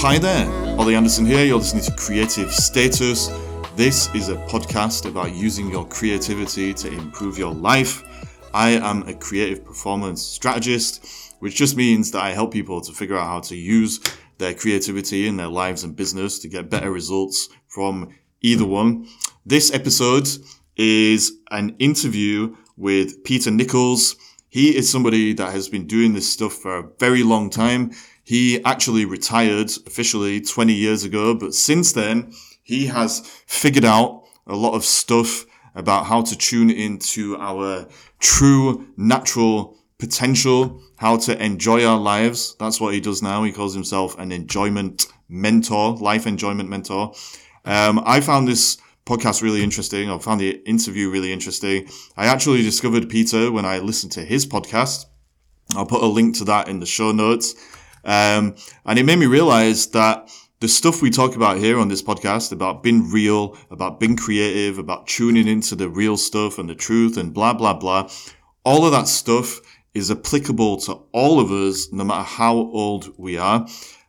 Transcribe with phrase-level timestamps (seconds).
[0.00, 0.46] Hi there.
[0.78, 1.44] Ollie Anderson here.
[1.44, 3.28] You're listening to Creative Status.
[3.76, 8.04] This is a podcast about using your creativity to improve your life.
[8.52, 13.16] I am a creative performance strategist, which just means that I help people to figure
[13.16, 13.98] out how to use
[14.36, 19.08] their creativity in their lives and business to get better results from either one.
[19.46, 20.28] This episode
[20.76, 24.14] is an interview with Peter Nicholls.
[24.48, 27.92] He is somebody that has been doing this stuff for a very long time.
[28.26, 32.32] He actually retired officially 20 years ago, but since then,
[32.64, 37.86] he has figured out a lot of stuff about how to tune into our
[38.18, 42.56] true natural potential, how to enjoy our lives.
[42.58, 43.44] That's what he does now.
[43.44, 47.14] He calls himself an enjoyment mentor, life enjoyment mentor.
[47.64, 50.10] Um, I found this podcast really interesting.
[50.10, 51.88] I found the interview really interesting.
[52.16, 55.06] I actually discovered Peter when I listened to his podcast.
[55.76, 57.54] I'll put a link to that in the show notes.
[58.06, 58.54] Um,
[58.86, 62.50] and it made me realize that the stuff we talk about here on this podcast
[62.52, 67.18] about being real, about being creative, about tuning into the real stuff and the truth
[67.18, 68.08] and blah, blah, blah.
[68.64, 69.60] All of that stuff
[69.92, 73.66] is applicable to all of us, no matter how old we are.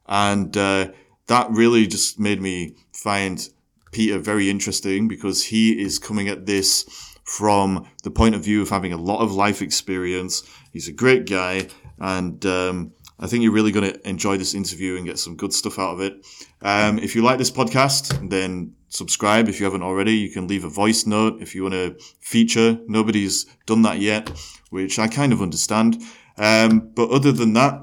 [0.07, 0.91] And, uh,
[1.27, 3.49] that really just made me find
[3.91, 6.85] Peter very interesting because he is coming at this
[7.23, 10.43] from the point of view of having a lot of life experience.
[10.71, 11.67] He's a great guy
[11.99, 15.53] and, um, I think you're really going to enjoy this interview and get some good
[15.53, 16.25] stuff out of it.
[16.61, 20.13] Um, if you like this podcast, then subscribe if you haven't already.
[20.13, 22.77] You can leave a voice note if you want to feature.
[22.87, 24.29] Nobody's done that yet,
[24.69, 26.01] which I kind of understand.
[26.37, 27.81] Um, but other than that,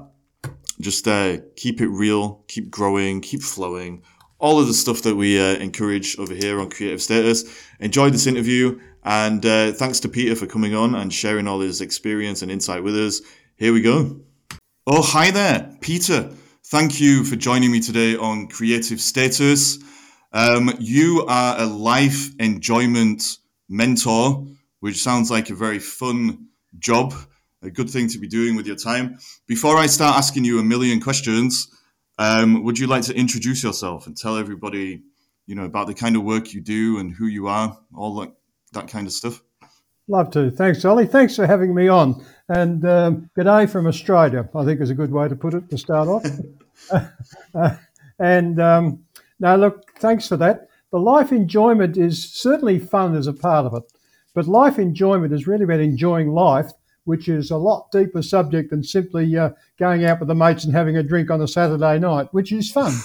[0.79, 4.03] just uh, keep it real, keep growing, keep flowing.
[4.39, 7.43] All of the stuff that we uh, encourage over here on Creative Status.
[7.79, 11.81] Enjoy this interview, and uh, thanks to Peter for coming on and sharing all his
[11.81, 13.21] experience and insight with us.
[13.57, 14.19] Here we go.
[14.87, 16.29] Oh, hi there, Peter.
[16.65, 19.79] Thank you for joining me today on Creative Status.
[20.31, 24.45] Um, you are a life enjoyment mentor,
[24.81, 27.15] which sounds like a very fun job,
[27.63, 29.17] a good thing to be doing with your time.
[29.47, 31.67] Before I start asking you a million questions,
[32.19, 35.01] um, would you like to introduce yourself and tell everybody,
[35.47, 38.33] you know, about the kind of work you do and who you are, all that,
[38.73, 39.41] that kind of stuff?
[40.07, 40.51] Love to.
[40.51, 41.07] Thanks, Ollie.
[41.07, 42.23] Thanks for having me on.
[42.47, 45.69] And um, good day from Australia, I think is a good way to put it
[45.71, 46.25] to start off.
[47.55, 47.75] uh,
[48.19, 49.03] and um,
[49.39, 50.69] now, look, thanks for that.
[50.91, 53.83] The life enjoyment is certainly fun as a part of it,
[54.35, 56.71] but life enjoyment is really about enjoying life,
[57.05, 59.49] which is a lot deeper subject than simply uh,
[59.79, 62.71] going out with the mates and having a drink on a Saturday night, which is
[62.71, 62.93] fun.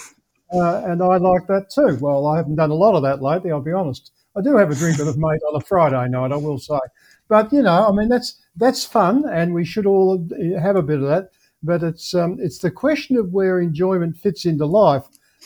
[0.53, 1.97] Uh, and I like that too.
[2.01, 4.11] Well, I haven't done a lot of that lately, I'll be honest.
[4.35, 6.79] I do have a drink with a mate on a Friday night, I will say.
[7.27, 10.27] But you know, I mean, that's that's fun, and we should all
[10.59, 11.29] have a bit of that.
[11.63, 15.05] But it's um, it's the question of where enjoyment fits into life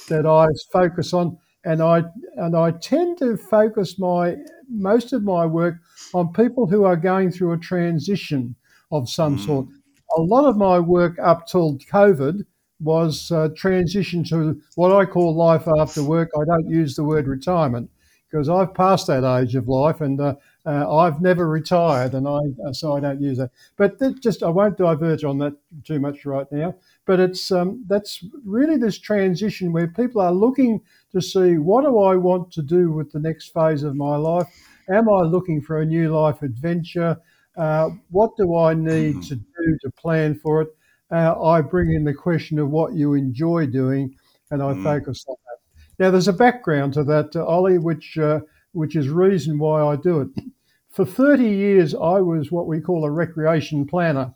[0.10, 2.04] that I focus on, and I
[2.36, 4.36] and I tend to focus my
[4.70, 5.76] most of my work
[6.14, 8.56] on people who are going through a transition
[8.92, 9.46] of some mm.
[9.46, 9.68] sort.
[10.18, 12.46] A lot of my work up till COVID
[12.80, 16.30] was uh, transition to what I call life after work.
[16.40, 17.90] I don't use the word retirement
[18.36, 20.36] because I've passed that age of life, and uh,
[20.66, 23.52] uh, I've never retired, and I uh, so I don't use that.
[23.78, 25.54] But just I won't diverge on that
[25.86, 26.76] too much right now.
[27.06, 30.82] But it's um, that's really this transition where people are looking
[31.14, 34.48] to see what do I want to do with the next phase of my life.
[34.90, 37.18] Am I looking for a new life adventure?
[37.56, 40.68] Uh, what do I need to do to plan for it?
[41.10, 44.14] Uh, I bring in the question of what you enjoy doing,
[44.52, 44.84] and I mm.
[44.84, 45.45] focus on that.
[46.00, 48.42] Now, there's a background to that, uh, Ollie, which uh,
[48.74, 50.30] which is reason why I do it.
[50.90, 54.34] For 30 years, I was what we call a recreation planner.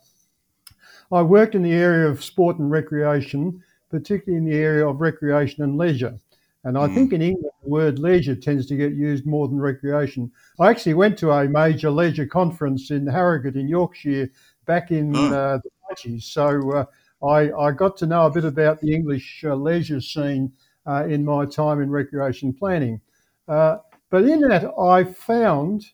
[1.11, 5.63] I worked in the area of sport and recreation, particularly in the area of recreation
[5.63, 6.17] and leisure.
[6.63, 6.93] And I mm.
[6.93, 10.31] think in England, the word leisure tends to get used more than recreation.
[10.59, 14.29] I actually went to a major leisure conference in Harrogate in Yorkshire
[14.65, 15.33] back in oh.
[15.33, 16.23] uh, the 90s.
[16.23, 20.51] So uh, I, I, got to know a bit about the English uh, leisure scene
[20.85, 23.01] uh, in my time in recreation planning.
[23.47, 23.77] Uh,
[24.09, 25.85] but in that, I found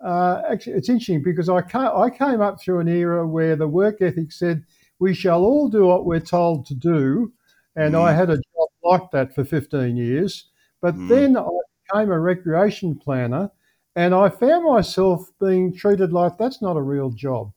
[0.00, 4.02] uh, actually, it's interesting because I, I came up through an era where the work
[4.02, 4.64] ethic said
[4.98, 7.32] we shall all do what we're told to do.
[7.74, 8.00] And mm.
[8.00, 10.48] I had a job like that for 15 years.
[10.80, 11.08] But mm.
[11.08, 11.48] then I
[11.90, 13.50] became a recreation planner
[13.94, 17.52] and I found myself being treated like that's not a real job.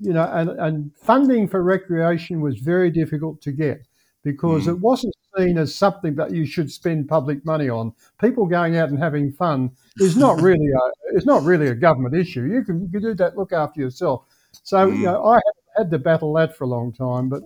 [0.00, 3.86] You know, and, and funding for recreation was very difficult to get
[4.22, 4.68] because mm.
[4.68, 7.92] it wasn't seen as something that you should spend public money on.
[8.20, 12.14] People going out and having fun is not really a it's not really a government
[12.14, 12.44] issue.
[12.44, 13.36] You can, you can do that.
[13.36, 14.24] Look after yourself.
[14.62, 14.98] So mm.
[14.98, 15.40] you know, I
[15.76, 17.42] had to battle that for a long time, but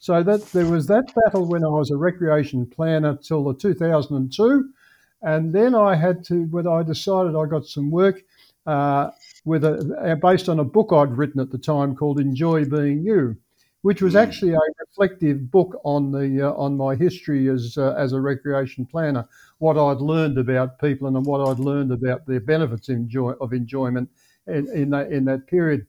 [0.00, 4.70] So that there was that battle when I was a recreation planner till the 2002,
[5.22, 8.22] and then I had to when I decided I got some work
[8.66, 9.10] uh,
[9.44, 13.36] with a based on a book I'd written at the time called Enjoy Being You,
[13.86, 18.12] which was actually a reflective book on the uh, on my history as uh, as
[18.12, 19.24] a recreation planner,
[19.58, 24.10] what I'd learned about people and what I'd learned about their benefits enjoy, of enjoyment
[24.48, 25.86] in, in that in that period,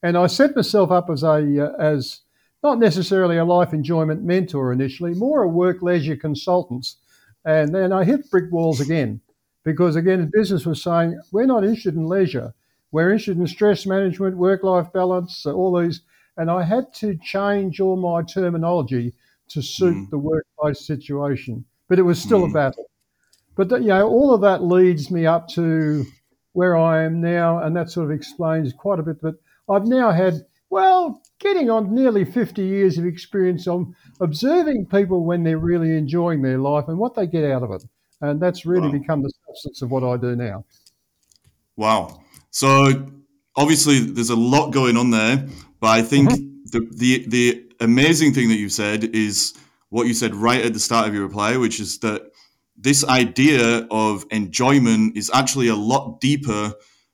[0.00, 2.20] and I set myself up as a uh, as
[2.62, 6.94] not necessarily a life enjoyment mentor initially, more a work leisure consultant,
[7.44, 9.22] and then I hit brick walls again
[9.64, 12.54] because again business was saying we're not interested in leisure,
[12.92, 16.02] we're interested in stress management, work life balance, all these
[16.40, 19.12] and I had to change all my terminology
[19.50, 20.10] to suit mm.
[20.10, 21.66] the workplace situation.
[21.86, 22.50] But it was still mm.
[22.50, 22.90] a battle.
[23.56, 26.06] But you know, all of that leads me up to
[26.52, 29.20] where I am now, and that sort of explains quite a bit.
[29.20, 29.34] But
[29.68, 35.42] I've now had well, getting on nearly 50 years of experience on observing people when
[35.42, 37.84] they're really enjoying their life and what they get out of it.
[38.20, 38.98] And that's really wow.
[38.98, 40.64] become the substance of what I do now.
[41.76, 42.22] Wow.
[42.50, 43.06] So
[43.56, 45.44] obviously, there's a lot going on there.
[45.80, 46.46] But I think mm-hmm.
[46.66, 49.54] the, the the amazing thing that you said is
[49.88, 52.30] what you said right at the start of your reply, which is that
[52.76, 56.72] this idea of enjoyment is actually a lot deeper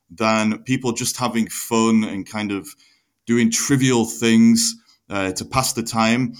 [0.09, 2.67] than people just having fun and kind of
[3.25, 4.75] doing trivial things
[5.09, 6.33] uh, to pass the time.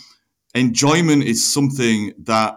[0.56, 2.56] Enjoyment is something that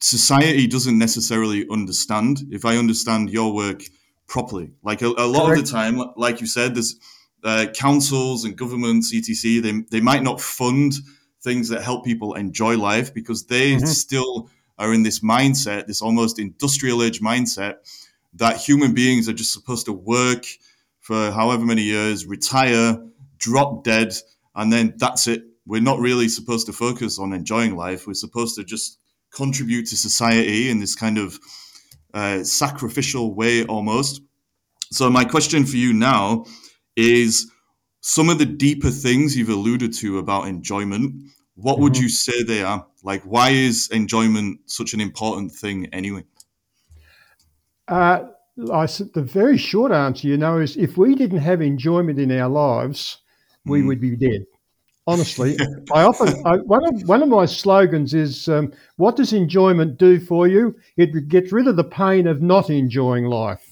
[0.00, 2.40] society doesn't necessarily understand.
[2.50, 3.82] If I understand your work
[4.26, 5.60] properly, like a, a lot Correct.
[5.60, 6.96] of the time, like you said, there's
[7.44, 10.94] uh, councils and governments, etc., they, they might not fund
[11.42, 13.86] things that help people enjoy life because they mm-hmm.
[13.86, 14.48] still
[14.78, 17.76] are in this mindset, this almost industrial age mindset,
[18.34, 20.46] that human beings are just supposed to work
[21.00, 22.98] for however many years, retire,
[23.38, 24.14] drop dead,
[24.54, 25.42] and then that's it.
[25.66, 28.06] We're not really supposed to focus on enjoying life.
[28.06, 28.98] We're supposed to just
[29.32, 31.38] contribute to society in this kind of
[32.14, 34.22] uh, sacrificial way almost.
[34.90, 36.44] So, my question for you now
[36.96, 37.50] is
[38.00, 41.14] some of the deeper things you've alluded to about enjoyment.
[41.54, 41.82] What mm-hmm.
[41.82, 42.86] would you say they are?
[43.02, 46.24] Like, why is enjoyment such an important thing anyway?
[47.88, 48.24] Uh,
[48.72, 52.48] I, the very short answer, you know, is if we didn't have enjoyment in our
[52.48, 53.18] lives,
[53.64, 53.86] we mm.
[53.86, 54.44] would be dead.
[55.06, 55.56] Honestly,
[55.92, 60.20] I often I, one of one of my slogans is, um, "What does enjoyment do
[60.20, 60.76] for you?
[60.96, 63.71] It gets rid of the pain of not enjoying life."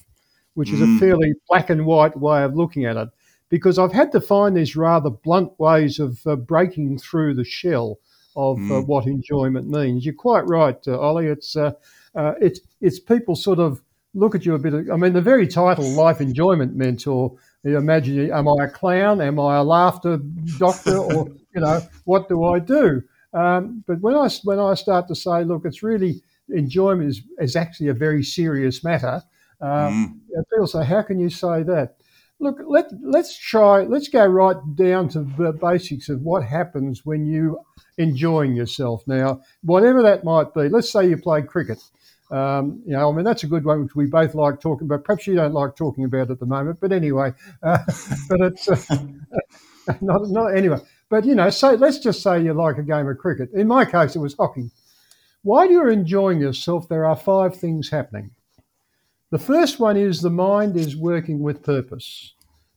[0.53, 0.95] Which is mm.
[0.95, 3.09] a fairly black and white way of looking at it.
[3.49, 7.99] Because I've had to find these rather blunt ways of uh, breaking through the shell
[8.35, 8.79] of uh, mm.
[8.79, 10.05] uh, what enjoyment means.
[10.05, 11.27] You're quite right, uh, Ollie.
[11.27, 11.73] It's uh,
[12.15, 13.81] uh, it's it's people sort of
[14.13, 14.73] look at you a bit.
[14.73, 17.35] Of, I mean, the very title, life enjoyment mentor.
[17.63, 19.21] You imagine, am I a clown?
[19.21, 20.19] Am I a laughter
[20.57, 20.97] doctor?
[20.97, 23.03] or you know, what do I do?
[23.33, 27.55] Um, but when I when I start to say, look, it's really enjoyment is, is
[27.55, 29.21] actually a very serious matter.
[29.61, 30.43] Um, mm.
[30.51, 31.95] People say, "How can you say that?"
[32.39, 33.83] Look, let let's try.
[33.83, 37.59] Let's go right down to the basics of what happens when you
[37.97, 39.03] enjoying yourself.
[39.07, 40.69] Now, whatever that might be.
[40.69, 41.79] Let's say you play cricket.
[42.31, 45.03] Um, you know, I mean, that's a good one which we both like talking about.
[45.03, 47.79] Perhaps you don't like talking about at the moment, but anyway, uh,
[48.29, 48.97] but it's uh,
[50.01, 50.79] not, not anyway.
[51.09, 53.51] But you know, so let's just say you like a game of cricket.
[53.53, 54.71] In my case, it was hockey.
[55.43, 58.31] While you're enjoying yourself, there are five things happening.
[59.31, 62.33] The first one is the mind is working with purpose.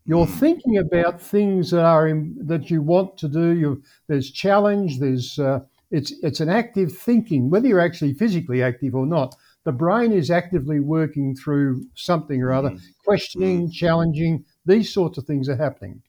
[0.07, 3.51] You're thinking about things that are in, that you want to do.
[3.51, 5.01] You, there's challenge.
[5.01, 9.35] There's uh, it's it's an active thinking, whether you're actually physically active or not.
[9.65, 12.87] The brain is actively working through something or other, mm-hmm.
[13.05, 14.45] questioning, challenging.
[14.67, 16.03] These sorts of things are happening.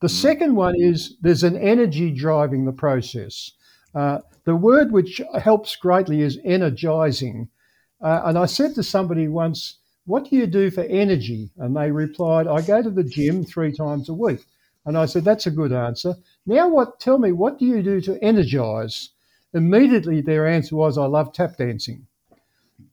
[0.00, 3.50] The second one is there's an energy driving the process.
[3.94, 7.48] Uh, the word which helps greatly is energizing.
[8.04, 11.50] Uh, and I said to somebody once, What do you do for energy?
[11.56, 14.44] And they replied, I go to the gym three times a week.
[14.84, 16.14] And I said, That's a good answer.
[16.44, 17.00] Now, what?
[17.00, 19.08] tell me, what do you do to energize?
[19.54, 22.06] Immediately, their answer was, I love tap dancing.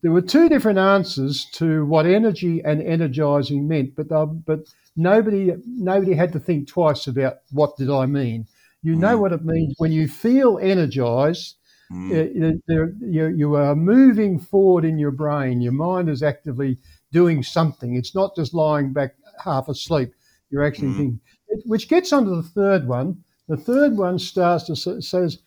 [0.01, 4.07] There were two different answers to what energy and energizing meant, but
[4.45, 4.61] but
[4.95, 8.47] nobody nobody had to think twice about what did I mean.
[8.81, 9.19] You know mm.
[9.19, 11.55] what it means when you feel energized
[11.91, 12.61] Mm.
[13.01, 15.61] you, you are moving forward in your brain.
[15.61, 16.77] Your mind is actively
[17.11, 17.95] doing something.
[17.95, 20.13] It's not just lying back half asleep.
[20.49, 20.97] You're actually mm.
[20.97, 21.19] thinking,
[21.65, 23.23] which gets onto the third one.
[23.47, 25.39] The third one starts to says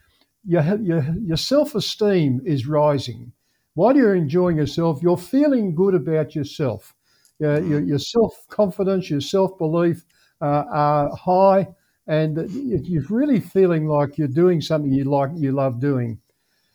[0.44, 3.32] your, your, your self esteem is rising.
[3.74, 6.94] While you're enjoying yourself, you're feeling good about yourself.
[7.42, 10.04] Uh, your, your self confidence, your self belief
[10.40, 11.68] uh, are high,
[12.06, 16.20] and you're really feeling like you're doing something you like, you love doing.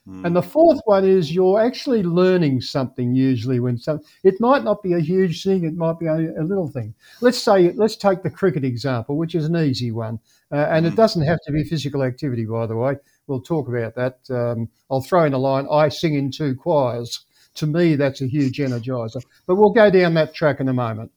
[0.09, 0.25] Mm.
[0.25, 4.81] And the fourth one is you're actually learning something usually when some it might not
[4.81, 6.93] be a huge thing, it might be a, a little thing.
[7.21, 10.19] Let's say let's take the cricket example, which is an easy one,
[10.51, 10.97] uh, and it Mm.
[10.97, 12.95] doesn't have to be physical activity, by the way.
[13.27, 14.17] We'll talk about that.
[14.29, 15.67] Um, I'll throw in a line.
[15.69, 17.25] I sing in two choirs.
[17.55, 19.21] To me, that's a huge energizer.
[19.45, 21.11] But we'll go down that track in a moment.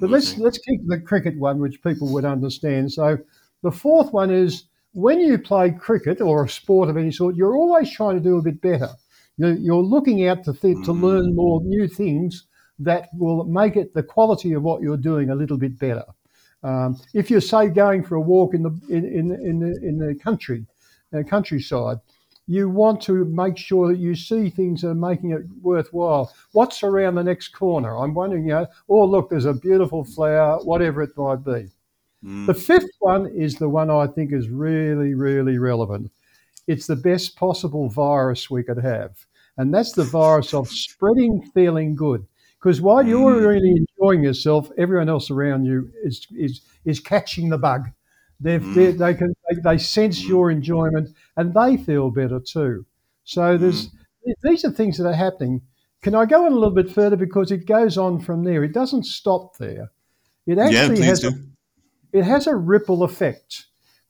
[0.00, 2.92] But let's let's keep the cricket one, which people would understand.
[2.92, 3.16] So
[3.62, 7.56] the fourth one is when you play cricket or a sport of any sort, you're
[7.56, 8.88] always trying to do a bit better.
[9.36, 12.46] You're, you're looking out to th- to learn more new things
[12.78, 16.04] that will make it the quality of what you're doing a little bit better.
[16.62, 19.98] Um, if you're say going for a walk in the in in, in the in
[19.98, 20.64] the country,
[21.12, 21.98] uh, countryside,
[22.46, 26.32] you want to make sure that you see things that are making it worthwhile.
[26.52, 27.96] What's around the next corner?
[27.98, 31.68] I'm wondering, you know, oh look, there's a beautiful flower, whatever it might be.
[32.24, 32.46] Mm.
[32.46, 36.10] The fifth one is the one I think is really, really relevant.
[36.66, 39.26] It's the best possible virus we could have,
[39.58, 42.26] and that's the virus of spreading feeling good.
[42.58, 43.46] Because while you're Mm.
[43.46, 47.90] really enjoying yourself, everyone else around you is is is catching the bug.
[48.40, 48.74] They've, Mm.
[48.74, 52.86] they they can they, they sense your enjoyment and they feel better too.
[53.24, 53.90] So there's
[54.42, 55.60] these are things that are happening.
[56.00, 58.64] Can I go on a little bit further because it goes on from there?
[58.64, 59.90] It doesn't stop there.
[60.46, 61.38] It actually please has a do.
[62.14, 63.66] It has a ripple effect.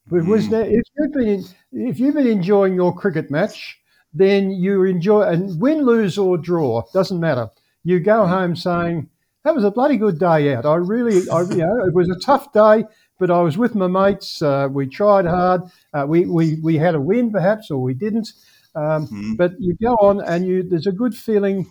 [0.09, 0.51] But was Mm.
[0.51, 3.79] there, if you've been if you've been enjoying your cricket match,
[4.13, 7.49] then you enjoy and win, lose or draw doesn't matter.
[7.83, 9.09] You go home saying
[9.43, 10.65] that was a bloody good day out.
[10.65, 12.85] I really, I, you know, it was a tough day,
[13.19, 14.41] but I was with my mates.
[14.41, 15.61] Uh, we tried hard.
[15.93, 18.29] Uh, we, we we had a win perhaps or we didn't.
[18.75, 19.37] Um, Mm.
[19.37, 21.65] but you go on and you there's a good feeling,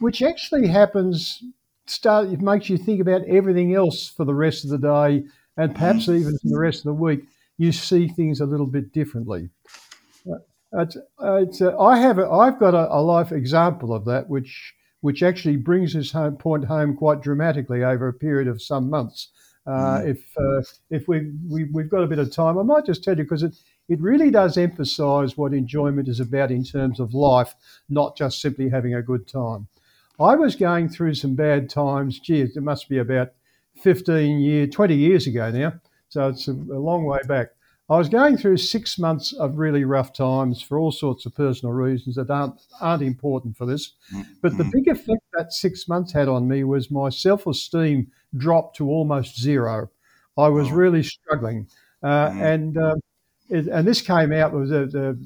[0.00, 1.42] which actually happens.
[1.86, 5.24] Start it makes you think about everything else for the rest of the day,
[5.58, 7.20] and perhaps even for the rest of the week.
[7.58, 9.50] You see things a little bit differently.
[10.30, 10.36] Uh,
[10.72, 14.28] It's, uh, it's, uh, I have a, I've got a, a life example of that,
[14.28, 18.90] which which actually brings this home point home quite dramatically over a period of some
[18.90, 19.30] months.
[19.66, 20.10] Uh, Mm.
[20.10, 23.16] If uh, if we, we we've got a bit of time, I might just tell
[23.16, 23.56] you because it
[23.88, 27.54] it really does emphasise what enjoyment is about in terms of life,
[27.88, 29.68] not just simply having a good time.
[30.20, 32.18] I was going through some bad times.
[32.18, 33.32] Gee, it must be about
[33.82, 35.74] 15 years, 20 years ago now.
[36.08, 37.48] So it's a, a long way back.
[37.90, 41.72] I was going through six months of really rough times for all sorts of personal
[41.72, 43.92] reasons that aren't, aren't important for this.
[44.42, 48.76] But the big effect that six months had on me was my self esteem dropped
[48.76, 49.90] to almost zero.
[50.36, 50.74] I was Oh.
[50.74, 51.66] really struggling.
[52.02, 52.54] Uh, Mm.
[52.54, 52.94] and uh,
[53.48, 55.16] it, and this came out was uh, the,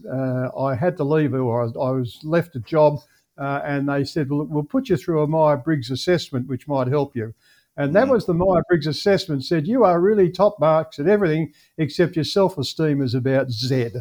[0.55, 3.01] uh, I had to leave or I was, I was left a job
[3.39, 6.87] uh, and they said, well, we'll put you through a Meyer Briggs assessment, which might
[6.87, 7.35] help you.
[7.77, 11.53] And that was the Meyer Briggs assessment said, you are really top marks at everything
[11.79, 13.93] except your self esteem is about Z.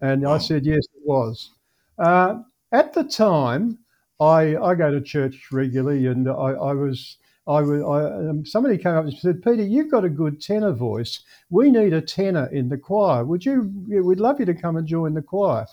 [0.00, 1.50] And I said, yes, it was.
[1.98, 2.42] Uh,
[2.72, 3.78] at the time,
[4.20, 7.18] I, I go to church regularly and I, I was.
[7.48, 11.20] I, I um, somebody came up and said, "Peter, you've got a good tenor voice.
[11.48, 13.24] We need a tenor in the choir.
[13.24, 13.72] Would you?
[13.86, 15.66] We'd love you to come and join the choir."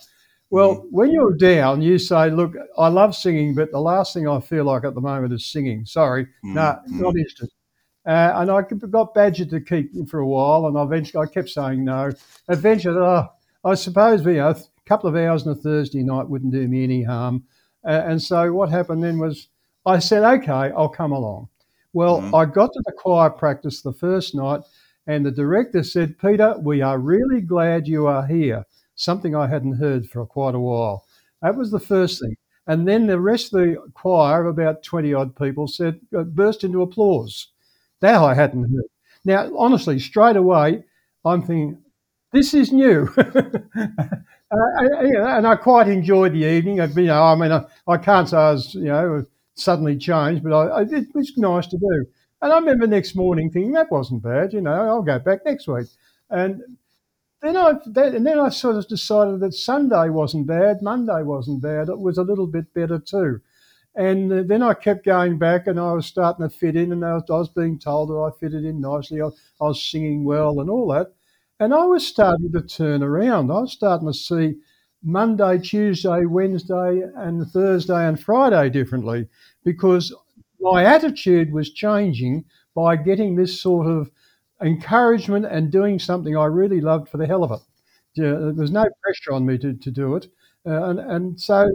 [0.54, 4.40] Well, when you're down, you say, "Look, I love singing, but the last thing I
[4.40, 5.84] feel like at the moment is singing.
[5.86, 6.54] Sorry, Mm.
[6.54, 7.50] no, not interested."
[8.06, 11.50] Uh, and I got badgered to keep for a while, and I eventually I kept
[11.50, 12.12] saying no.
[12.50, 13.30] Eventually, oh,
[13.66, 14.56] I suppose you know, a
[14.86, 17.44] couple of hours on a Thursday night wouldn't do me any harm.
[17.84, 19.48] Uh, and so what happened then was
[19.88, 21.48] I said, "Okay, I'll come along."
[21.94, 22.34] Well, Mhm.
[22.38, 24.62] I got to the choir practice the first night,
[25.08, 28.66] and the director said, Peter, we are really glad you are here.
[28.96, 31.06] Something I hadn't heard for quite a while.
[31.42, 32.36] That was the first thing.
[32.68, 36.82] And then the rest of the choir, about 20 odd people, said, uh, burst into
[36.82, 37.50] applause.
[38.02, 38.86] That I hadn't heard.
[39.26, 40.84] Now, honestly, straight away,
[41.26, 41.82] I'm thinking,
[42.32, 43.10] this is new.
[43.18, 44.08] uh,
[44.52, 46.80] I- and I quite enjoyed the evening.
[46.82, 50.44] I, you know, I mean, I, I can't say I was, you know, suddenly changed,
[50.44, 52.06] but I, it was nice to do.
[52.42, 54.54] And I remember next morning thinking that wasn't bad.
[54.54, 55.88] You know, I'll go back next week.
[56.30, 56.62] And
[57.44, 61.90] then I and then I sort of decided that Sunday wasn't bad, Monday wasn't bad.
[61.90, 63.42] It was a little bit better too.
[63.96, 67.06] And uh, then I kept going back, and I was starting to fit in, and
[67.06, 69.22] I was, I was being told that I fitted in nicely.
[69.22, 69.28] I,
[69.62, 71.14] I was singing well, and all that.
[71.60, 73.52] And I was starting to turn around.
[73.52, 74.56] I was starting to see
[75.04, 79.28] Monday, Tuesday, Wednesday, and Thursday and Friday differently
[79.64, 80.16] because
[80.60, 84.10] my attitude was changing by getting this sort of
[84.62, 87.60] encouragement and doing something I really loved for the hell of it.
[88.16, 90.28] Yeah, there was no pressure on me to, to do it.
[90.66, 91.70] Uh, and, and so,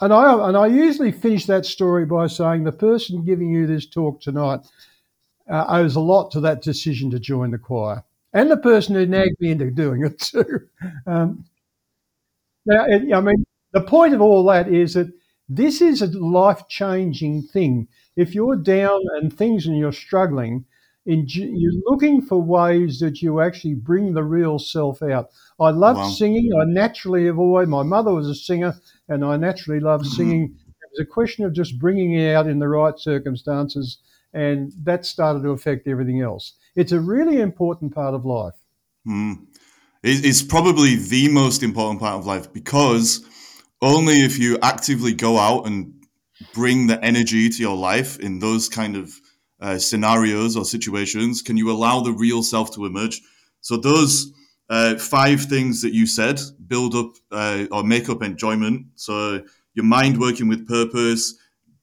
[0.00, 3.86] and I, and I usually finish that story by saying the person giving you this
[3.88, 4.60] talk tonight
[5.50, 8.04] uh, owes a lot to that decision to join the choir.
[8.32, 10.68] and the person who nagged me into doing it too.
[11.06, 11.44] Um,
[12.66, 15.12] now, it, I mean, the point of all that is that
[15.48, 17.88] this is a life changing thing.
[18.16, 20.64] If you're down and things and you're struggling,
[21.08, 25.30] you're looking for ways that you actually bring the real self out.
[25.58, 26.08] I love wow.
[26.08, 26.50] singing.
[26.60, 28.74] I naturally have always, my mother was a singer,
[29.08, 30.16] and I naturally love mm-hmm.
[30.16, 30.54] singing.
[30.66, 33.98] It was a question of just bringing it out in the right circumstances,
[34.34, 36.54] and that started to affect everything else.
[36.76, 38.54] It's a really important part of life.
[39.06, 39.46] Mm.
[40.02, 43.24] It's probably the most important part of life because
[43.82, 45.92] only if you actively go out and
[46.54, 49.20] bring the energy to your life in those kind of
[49.60, 53.20] uh, scenarios or situations can you allow the real self to emerge.
[53.60, 54.32] So those
[54.70, 58.86] uh, five things that you said build up uh, or make up enjoyment.
[58.94, 59.42] So
[59.74, 61.34] your mind working with purpose,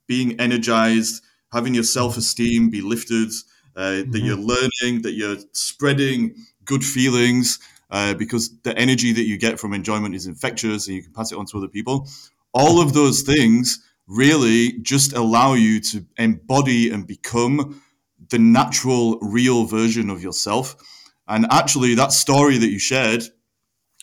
[0.08, 3.30] being energized, having your self esteem be lifted,
[3.76, 4.12] uh, mm-hmm.
[4.12, 7.60] that you're learning, that you're spreading good feelings.
[7.92, 11.32] Uh, because the energy that you get from enjoyment is infectious and you can pass
[11.32, 12.10] it on to other people.
[12.52, 17.82] All of those things really just allow you to embody and become
[18.30, 20.76] the natural, real version of yourself.
[21.28, 23.24] And actually, that story that you shared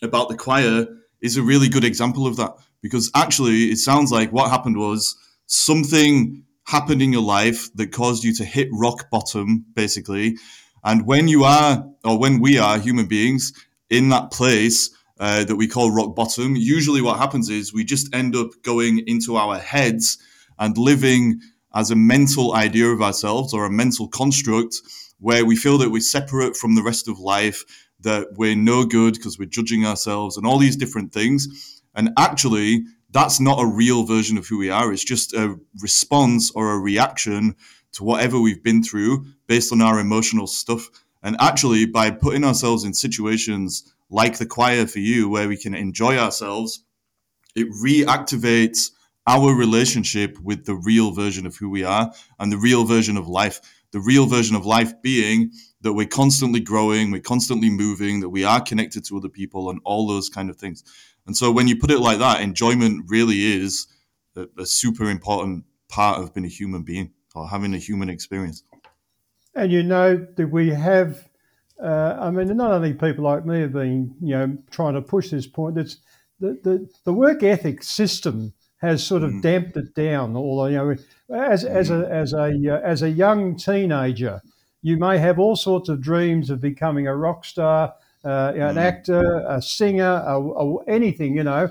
[0.03, 0.87] about the choir
[1.21, 5.17] is a really good example of that because actually, it sounds like what happened was
[5.47, 10.37] something happened in your life that caused you to hit rock bottom, basically.
[10.85, 13.53] And when you are, or when we are human beings
[13.89, 18.14] in that place, uh, that we call rock bottom, usually what happens is we just
[18.14, 20.19] end up going into our heads
[20.59, 21.40] and living
[21.75, 24.76] as a mental idea of ourselves or a mental construct
[25.21, 27.64] where we feel that we're separate from the rest of life,
[28.00, 31.83] that we're no good because we're judging ourselves and all these different things.
[31.95, 34.92] And actually, that's not a real version of who we are.
[34.92, 37.54] It's just a response or a reaction
[37.92, 40.88] to whatever we've been through based on our emotional stuff.
[41.22, 45.75] And actually, by putting ourselves in situations like the choir for you, where we can
[45.75, 46.85] enjoy ourselves,
[47.57, 48.90] it reactivates
[49.27, 53.27] our relationship with the real version of who we are and the real version of
[53.27, 53.61] life.
[53.92, 58.42] The real version of life being that we're constantly growing, we're constantly moving, that we
[58.44, 60.83] are connected to other people, and all those kind of things.
[61.27, 63.87] And so, when you put it like that, enjoyment really is
[64.35, 68.64] a, a super important part of being a human being or having a human experience.
[69.55, 71.29] And you know that we have
[71.83, 75.31] uh, I mean, not only people like me have been, you know, trying to push
[75.31, 75.77] this point.
[75.77, 75.97] It's
[76.38, 79.42] the, the, the work ethic system has sort of mm.
[79.42, 80.37] damped it down.
[80.37, 80.97] Although, you know,
[81.37, 84.40] as, as a as a uh, as a young teenager,
[84.83, 88.81] you may have all sorts of dreams of becoming a rock star, uh, an mm.
[88.81, 91.68] actor, a singer, a, a, anything, you know.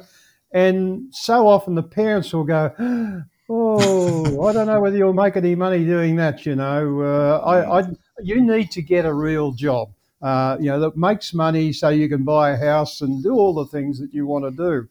[0.53, 2.73] And so often the parents will go,
[3.49, 7.79] "Oh, I don't know whether you'll make any money doing that." You know, uh, I,
[7.79, 7.83] I
[8.21, 12.07] you need to get a real job uh, you know, that makes money so you
[12.07, 14.87] can buy a house and do all the things that you want to do.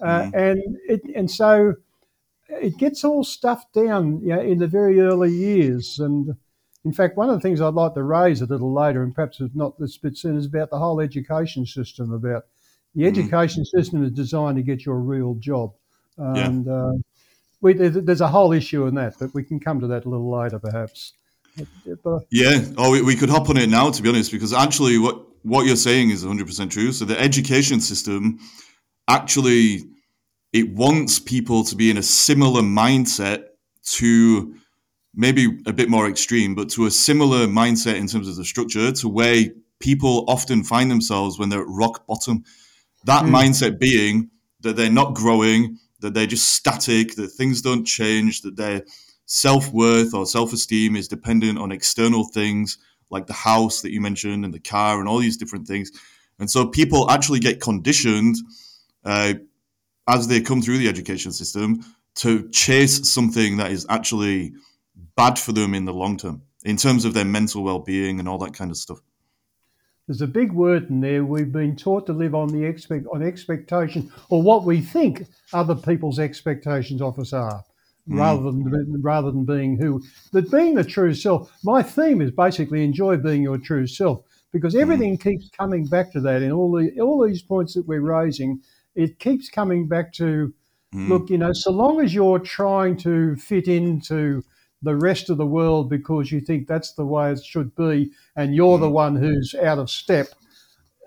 [0.00, 0.34] Uh, mm.
[0.34, 1.74] And it, and so
[2.48, 5.98] it gets all stuffed down you know, in the very early years.
[5.98, 6.36] And
[6.84, 9.40] in fact, one of the things I'd like to raise a little later, and perhaps
[9.40, 12.12] it's not this bit soon, is about the whole education system.
[12.12, 12.44] About
[12.94, 13.08] the mm.
[13.08, 15.72] education system is designed to get you a real job,
[16.18, 16.72] and yeah.
[16.72, 16.92] uh,
[17.62, 20.30] we, there's a whole issue in that, but we can come to that a little
[20.30, 21.14] later, perhaps.
[22.30, 25.24] Yeah, oh, we, we could hop on it now, to be honest, because actually, what
[25.44, 26.90] what you're saying is 100% true.
[26.90, 28.38] So the education system
[29.06, 29.84] actually
[30.54, 33.46] it wants people to be in a similar mindset
[33.82, 34.54] to
[35.14, 38.90] maybe a bit more extreme, but to a similar mindset in terms of the structure
[38.92, 39.46] to where
[39.80, 42.44] people often find themselves when they're at rock bottom.
[43.04, 43.30] That mm.
[43.30, 48.56] mindset being that they're not growing, that they're just static, that things don't change, that
[48.56, 48.84] they're
[49.26, 52.78] self worth or self esteem is dependent on external things
[53.10, 55.90] like the house that you mentioned and the car and all these different things.
[56.38, 58.36] And so people actually get conditioned
[59.04, 59.34] uh,
[60.08, 61.84] as they come through the education system
[62.16, 64.54] to chase something that is actually
[65.16, 68.28] bad for them in the long term in terms of their mental well being and
[68.28, 69.00] all that kind of stuff.
[70.06, 71.24] There's a big word in there.
[71.24, 75.74] We've been taught to live on the expect on expectation or what we think other
[75.74, 77.64] people's expectations of us are
[78.08, 78.18] mm.
[78.18, 80.02] rather than rather than being who.
[80.32, 81.50] But being the true self.
[81.62, 84.80] My theme is basically enjoy being your true self because mm.
[84.80, 85.22] everything mm.
[85.22, 88.60] keeps coming back to that in all the all these points that we're raising.
[88.94, 90.54] It keeps coming back to
[90.94, 91.08] mm.
[91.08, 94.42] look, you know, so long as you're trying to fit into
[94.82, 98.54] the rest of the world because you think that's the way it should be, and
[98.54, 98.92] you're the mm.
[98.92, 100.28] one who's out of step.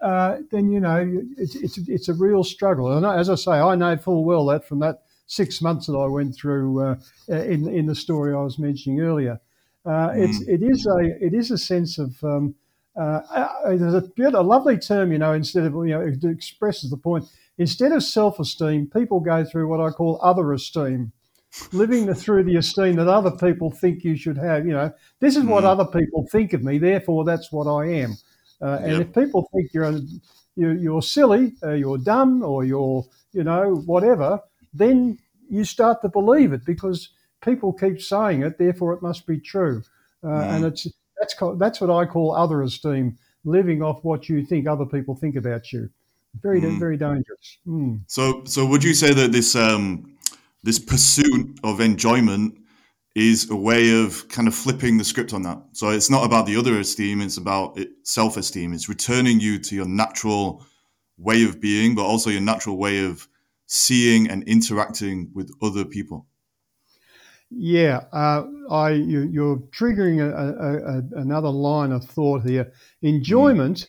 [0.01, 2.95] Uh, then you know it's, it's it's a real struggle.
[2.95, 6.07] And as I say, I know full well that from that six months that I
[6.07, 6.95] went through uh,
[7.27, 9.39] in in the story I was mentioning earlier.
[9.85, 10.27] Uh, mm.
[10.27, 12.55] It's it is a it is a sense of um,
[12.97, 13.21] uh,
[13.75, 17.25] there's a, a lovely term, you know, instead of, you know, it expresses the point.
[17.59, 21.11] Instead of self esteem, people go through what I call other esteem,
[21.71, 24.65] living through the esteem that other people think you should have.
[24.65, 25.67] You know, this is what mm.
[25.67, 28.17] other people think of me, therefore that's what I am.
[28.59, 29.01] Uh, and yep.
[29.01, 29.99] if people think you're,
[30.55, 34.39] you're, you're silly, uh, you're dumb, or you're, you know, whatever,
[34.77, 37.09] then you start to believe it because
[37.41, 39.83] people keep saying it, therefore it must be true.
[40.23, 40.55] Uh, mm.
[40.55, 40.87] And it's
[41.19, 45.35] that's that's what I call other esteem, living off what you think other people think
[45.35, 45.89] about you.
[46.41, 46.79] Very mm.
[46.79, 47.57] very dangerous.
[47.67, 48.01] Mm.
[48.07, 50.17] So so would you say that this um,
[50.63, 52.59] this pursuit of enjoyment
[53.15, 55.59] is a way of kind of flipping the script on that?
[55.71, 58.73] So it's not about the other esteem; it's about it, self esteem.
[58.73, 60.63] It's returning you to your natural
[61.17, 63.27] way of being, but also your natural way of
[63.67, 66.25] seeing and interacting with other people.
[67.49, 72.73] Yeah, uh, I you, are triggering a, a, a, another line of thought here.
[73.01, 73.87] Enjoyment mm.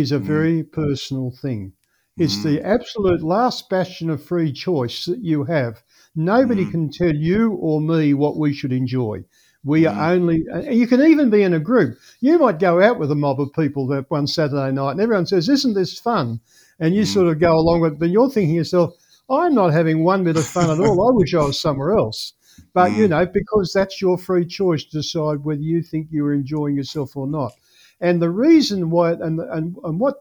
[0.00, 0.22] is a mm.
[0.22, 1.72] very personal thing.
[2.16, 2.44] It's mm.
[2.44, 5.82] the absolute last bastion of free choice that you have.
[6.16, 6.70] Nobody mm.
[6.70, 9.24] can tell you or me what we should enjoy.
[9.62, 10.10] We are mm.
[10.10, 11.98] only, you can even be in a group.
[12.20, 15.26] You might go out with a mob of people that one Saturday night and everyone
[15.26, 16.40] says, Isn't this fun?
[16.80, 17.12] And you mm.
[17.12, 18.94] sort of go along with it, but you're thinking yourself,
[19.28, 21.08] I'm not having one bit of fun at all.
[21.08, 22.32] I wish I was somewhere else.
[22.72, 22.96] But mm.
[22.96, 27.16] you know, because that's your free choice to decide whether you think you're enjoying yourself
[27.16, 27.52] or not.
[28.00, 30.16] And the reason why and and, and what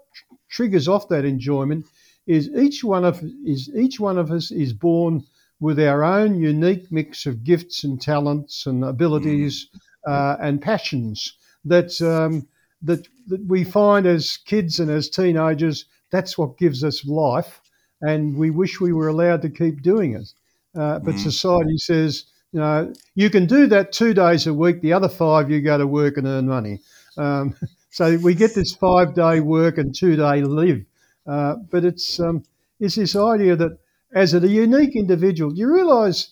[0.50, 1.86] triggers off that enjoyment
[2.28, 5.24] is each one of is each one of us is born
[5.60, 9.68] with our own unique mix of gifts and talents and abilities
[10.08, 10.12] mm.
[10.12, 12.48] uh, and passions that um,
[12.82, 15.86] that that we find as kids and as teenagers.
[16.12, 17.62] That's what gives us life,
[18.08, 20.34] and we wish we were allowed to keep doing it.
[20.78, 21.20] Uh, but mm.
[21.20, 24.80] society says you know, you can do that two days a week.
[24.80, 26.80] The other five, you go to work and earn money.
[27.18, 27.54] Um,
[27.90, 30.86] so we get this five day work and two day live.
[31.28, 32.46] Uh, but it's um,
[32.80, 33.78] it's this idea that
[34.14, 36.32] as a unique individual, you realise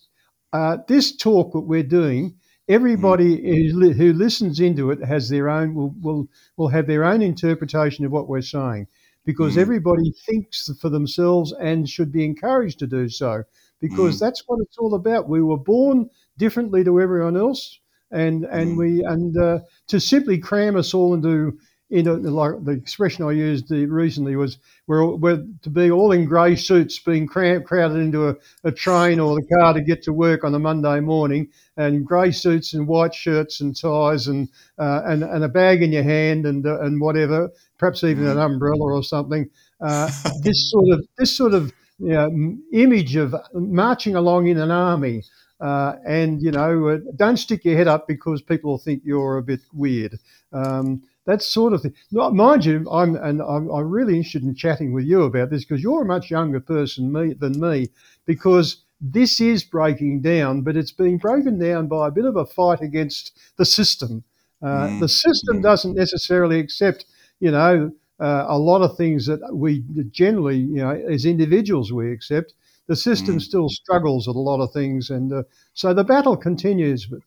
[0.54, 2.36] uh, this talk that we're doing.
[2.70, 3.72] Everybody mm.
[3.72, 8.06] who, who listens into it has their own will, will will have their own interpretation
[8.06, 8.88] of what we're saying,
[9.26, 9.60] because mm.
[9.60, 13.44] everybody thinks for themselves and should be encouraged to do so
[13.80, 14.20] because mm.
[14.20, 15.30] that's what it's all about.
[15.30, 17.80] We were born differently to everyone else,
[18.12, 18.78] and and mm.
[18.78, 21.58] we and uh, to simply cram us all into
[22.02, 27.00] like the expression I used recently was we're, we're to be all in grey suits
[27.00, 30.56] being cram, crowded into a, a train or the car to get to work on
[30.56, 35.44] a Monday morning, and grey suits and white shirts and ties and uh, and and
[35.44, 38.32] a bag in your hand and uh, and whatever, perhaps even mm.
[38.32, 39.50] an umbrella or something.
[39.80, 40.10] Uh,
[40.42, 45.24] this sort of this sort of you know, image of marching along in an army.
[45.62, 49.38] Uh, and you know, uh, don't stick your head up because people will think you're
[49.38, 50.20] a bit weird.
[50.52, 51.94] Um, that sort of thing.
[52.12, 55.82] mind you, I'm and I'm, I'm, really interested in chatting with you about this because
[55.82, 57.90] you're a much younger person me, than me.
[58.26, 62.46] Because this is breaking down, but it's being broken down by a bit of a
[62.46, 64.24] fight against the system.
[64.62, 65.00] Uh, mm.
[65.02, 65.64] The system mm.
[65.64, 67.06] doesn't necessarily accept,
[67.40, 72.12] you know, uh, a lot of things that we generally, you know, as individuals we
[72.12, 72.54] accept.
[72.88, 73.42] The system mm.
[73.42, 77.06] still struggles with a lot of things, and uh, so the battle continues.
[77.06, 77.20] But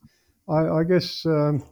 [0.48, 1.64] I, I guess, um,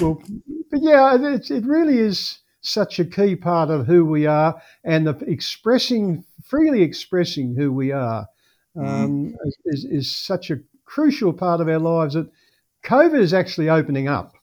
[0.00, 0.22] well,
[0.70, 5.06] but yeah, it, it really is such a key part of who we are, and
[5.06, 8.28] the expressing freely expressing who we are
[8.76, 8.86] mm.
[8.86, 9.34] um, mm.
[9.66, 12.30] is, is such a crucial part of our lives that
[12.84, 14.34] COVID is actually opening up.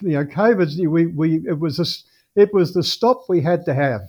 [0.00, 3.74] You know, COVID, we, we it was this it was the stop we had to
[3.74, 4.08] have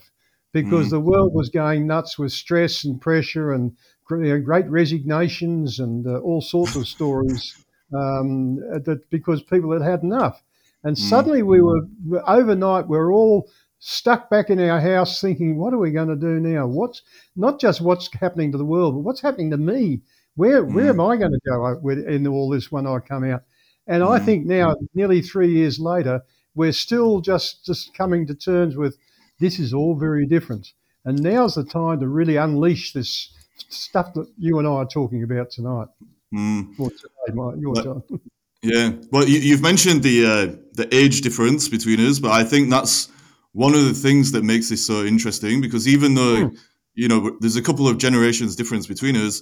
[0.54, 0.92] because mm.
[0.92, 3.76] the world was going nuts with stress and pressure and
[4.06, 10.42] great resignations and uh, all sorts of stories um, that because people had had enough.
[10.84, 11.00] And mm.
[11.00, 11.82] suddenly we were
[12.28, 16.16] overnight, we we're all stuck back in our house thinking, what are we going to
[16.16, 16.68] do now?
[16.68, 17.02] What's
[17.36, 20.02] not just what's happening to the world, but what's happening to me?
[20.36, 20.74] Where mm.
[20.74, 23.44] where am I going to go in all this when I come out?
[23.88, 24.26] And I mm.
[24.26, 26.22] think now, nearly three years later,
[26.56, 28.98] we're still just just coming to terms with
[29.40, 30.74] this is all very different.
[31.06, 33.34] And now's the time to really unleash this
[33.70, 35.88] stuff that you and I are talking about tonight.
[36.34, 36.76] Mm.
[36.78, 38.04] Today, my, your time.
[38.64, 42.70] Yeah, well, you, have mentioned the uh, the age difference between us, but I think
[42.70, 43.10] that's
[43.52, 46.58] one of the things that makes this so interesting because even though mm.
[46.96, 49.42] you know there's a couple of generations difference between us,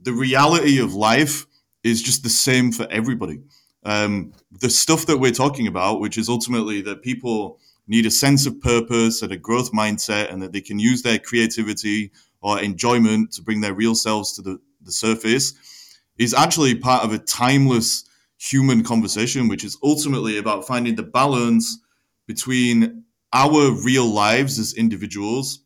[0.00, 1.46] the reality of life
[1.84, 3.40] is just the same for everybody
[3.86, 8.44] um, the stuff that we're talking about, which is ultimately that people need a sense
[8.44, 12.10] of purpose and a growth mindset, and that they can use their creativity
[12.42, 15.54] or enjoyment to bring their real selves to the, the surface,
[16.18, 18.04] is actually part of a timeless
[18.38, 21.78] human conversation, which is ultimately about finding the balance
[22.26, 25.60] between our real lives as individuals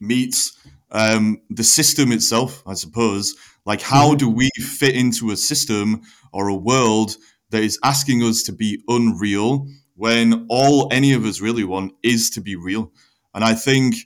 [0.00, 0.56] meets
[0.90, 3.34] um, the system itself, I suppose.
[3.64, 4.18] Like, how mm-hmm.
[4.18, 7.16] do we fit into a system or a world
[7.50, 12.30] that is asking us to be unreal when all any of us really want is
[12.30, 12.92] to be real?
[13.34, 13.96] And I think,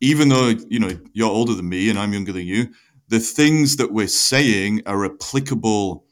[0.00, 2.68] even though you know you're older than me and I'm younger than you,
[3.08, 6.04] the things that we're saying are applicable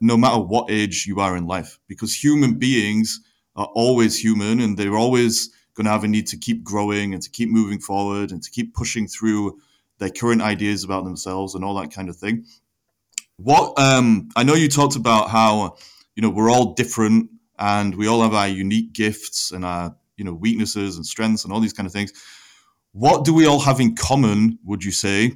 [0.00, 3.20] no matter what age you are in life, because human beings
[3.54, 7.22] are always human and they're always going to have a need to keep growing and
[7.22, 9.58] to keep moving forward and to keep pushing through
[9.98, 12.44] their current ideas about themselves and all that kind of thing.
[13.36, 15.76] What um, I know you talked about how
[16.14, 20.24] you know we're all different and we all have our unique gifts and our you
[20.24, 22.12] know weaknesses and strengths and all these kind of things.
[22.92, 24.58] What do we all have in common?
[24.64, 25.34] Would you say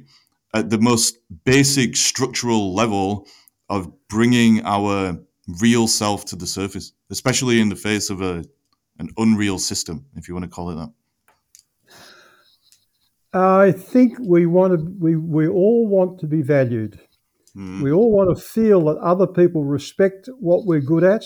[0.53, 3.27] at the most basic structural level
[3.71, 5.17] of bringing our
[5.61, 8.43] real self to the surface, especially in the face of a
[8.99, 10.91] an unreal system, if you want to call it that?
[13.33, 14.95] I think we want to.
[14.99, 16.99] We we all want to be valued.
[17.55, 17.81] Mm.
[17.81, 21.23] We all want to feel that other people respect what we're good at.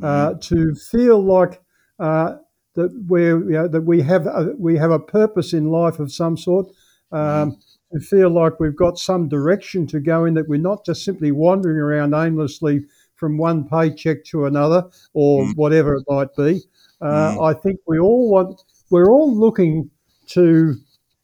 [0.00, 0.04] Mm.
[0.04, 1.60] Uh, to feel like
[1.98, 2.36] uh,
[2.74, 6.12] that we're you know, that we have a, we have a purpose in life of
[6.12, 6.66] some sort.
[7.10, 7.56] Um, mm.
[7.92, 10.34] To feel like we've got some direction to go in.
[10.34, 12.84] That we're not just simply wandering around aimlessly
[13.18, 15.56] from one paycheck to another or mm.
[15.56, 16.62] whatever it might be.
[17.00, 17.50] Uh, mm.
[17.50, 19.90] I think we all want, we're all looking
[20.28, 20.74] to,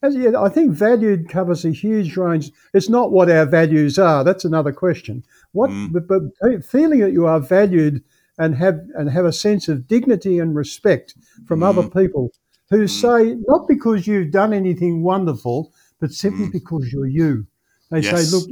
[0.03, 2.50] as yeah, I think valued covers a huge range.
[2.72, 4.24] It's not what our values are.
[4.24, 5.24] That's another question.
[5.53, 5.92] What, mm.
[5.92, 8.03] but, feeling that you are valued
[8.38, 11.14] and have and have a sense of dignity and respect
[11.46, 11.68] from mm.
[11.68, 12.33] other people
[12.70, 12.90] who mm.
[12.90, 15.72] say not because you've done anything wonderful,
[16.04, 16.52] but simply mm.
[16.52, 17.46] because you're you.
[17.90, 18.30] They yes.
[18.30, 18.46] say, look,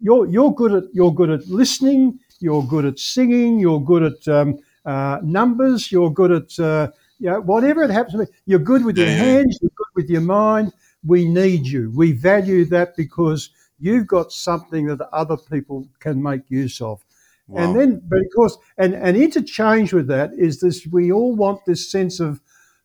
[0.00, 4.28] you're you're good at you're good at listening, you're good at singing, you're good at
[4.28, 5.90] um, uh, numbers.
[5.90, 8.32] You're good at uh, you know, whatever it happens to be.
[8.44, 9.58] You're good with your hands.
[9.62, 10.74] You're good with your mind.
[11.02, 11.90] We need you.
[11.96, 17.02] We value that because you've got something that other people can make use of.
[17.48, 17.62] Wow.
[17.62, 21.64] And then, but of course, and, and interchange with that is this we all want
[21.64, 22.42] this sense of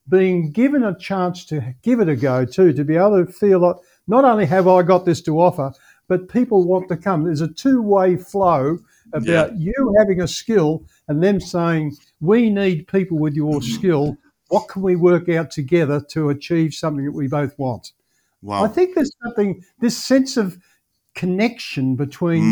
[0.07, 3.59] being given a chance to give it a go too, to be able to feel
[3.59, 3.75] like
[4.07, 5.73] not only have I got this to offer,
[6.07, 7.23] but people want to come.
[7.23, 8.79] There's a two way flow
[9.13, 9.73] about yeah.
[9.73, 14.17] you having a skill and them saying, we need people with your skill.
[14.49, 17.93] What can we work out together to achieve something that we both want?
[18.41, 18.63] Wow.
[18.63, 20.59] I think there's something, this sense of
[21.15, 22.43] connection between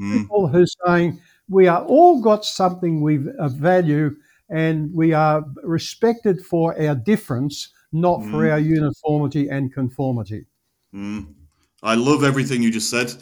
[0.00, 0.18] mm, mm.
[0.18, 1.20] people who are saying,
[1.50, 4.16] we are all got something we value
[4.48, 8.30] and we are respected for our difference, not mm.
[8.30, 10.46] for our uniformity and conformity.
[10.94, 11.34] Mm.
[11.82, 13.12] I love everything you just said.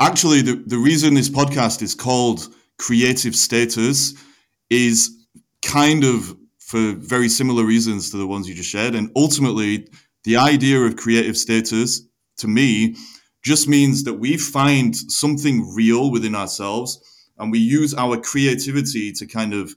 [0.00, 4.14] Actually, the, the reason this podcast is called Creative Status
[4.70, 5.26] is
[5.62, 8.94] kind of for very similar reasons to the ones you just shared.
[8.94, 9.88] And ultimately,
[10.24, 12.02] the idea of creative status
[12.38, 12.96] to me
[13.42, 17.00] just means that we find something real within ourselves
[17.38, 19.74] and we use our creativity to kind of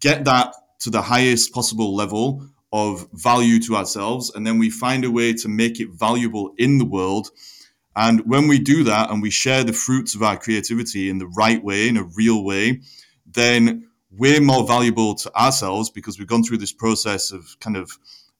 [0.00, 4.30] get that to the highest possible level of value to ourselves.
[4.34, 7.30] And then we find a way to make it valuable in the world
[7.96, 11.26] and when we do that and we share the fruits of our creativity in the
[11.26, 12.80] right way, in a real way,
[13.26, 17.90] then we're more valuable to ourselves because we've gone through this process of kind of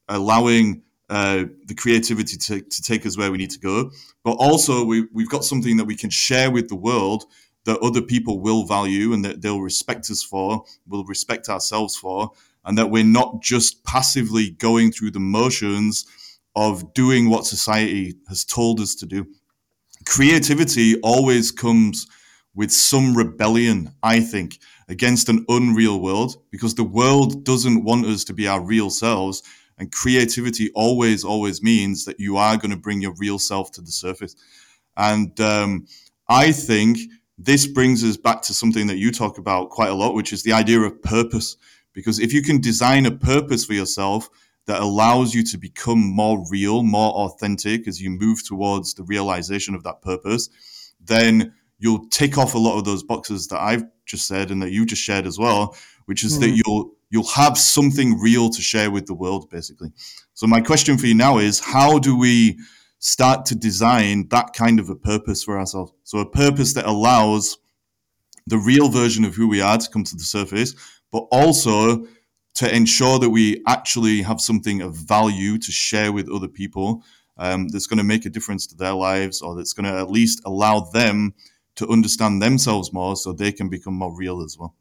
[0.08, 3.90] allowing uh, the creativity to, to take us where we need to go.
[4.22, 7.24] But also, we, we've got something that we can share with the world
[7.64, 12.30] that other people will value and that they'll respect us for, will respect ourselves for,
[12.64, 16.06] and that we're not just passively going through the motions
[16.56, 19.26] of doing what society has told us to do
[20.06, 22.06] creativity always comes
[22.54, 28.24] with some rebellion, I think, against an unreal world because the world doesn't want us
[28.24, 29.42] to be our real selves.
[29.78, 33.80] And creativity always, always means that you are going to bring your real self to
[33.80, 34.34] the surface.
[34.96, 35.86] And um,
[36.28, 36.98] I think
[37.38, 40.42] this brings us back to something that you talk about quite a lot, which is
[40.42, 41.56] the idea of purpose.
[41.92, 44.28] Because if you can design a purpose for yourself
[44.66, 49.74] that allows you to become more real, more authentic as you move towards the realization
[49.74, 50.48] of that purpose,
[51.00, 54.70] then you'll tick off a lot of those boxes that I've just said and that
[54.70, 55.74] you just shared as well,
[56.06, 56.40] which is mm.
[56.42, 59.90] that you'll you'll have something real to share with the world basically.
[60.34, 62.58] So my question for you now is how do we
[63.00, 65.92] start to design that kind of a purpose for ourselves?
[66.04, 67.58] So a purpose that allows
[68.46, 70.74] the real version of who we are to come to the surface,
[71.10, 72.06] but also
[72.54, 77.02] to ensure that we actually have something of value to share with other people
[77.38, 80.10] um, that's going to make a difference to their lives or that's going to at
[80.10, 81.34] least allow them
[81.76, 84.74] to understand themselves more so they can become more real as well.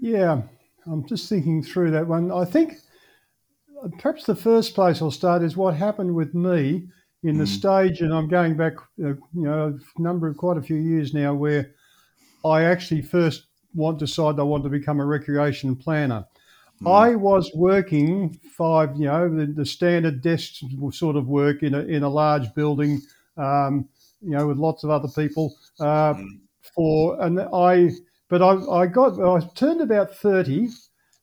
[0.00, 0.42] Yeah,
[0.86, 2.30] I'm just thinking through that one.
[2.30, 2.74] I think
[3.98, 6.88] perhaps the first place I'll start is what happened with me
[7.24, 10.62] in the stage, and I'm going back, uh, you know, a number of quite a
[10.62, 11.72] few years now, where
[12.44, 13.47] I actually first
[13.78, 16.26] want decided I want to become a recreation planner.
[16.86, 20.60] I was working five, you know, the, the standard desk
[20.92, 23.00] sort of work in a in a large building,
[23.36, 23.88] um,
[24.20, 25.56] you know, with lots of other people.
[25.80, 26.14] Uh,
[26.74, 27.90] for and I,
[28.28, 30.68] but I, I got I turned about thirty,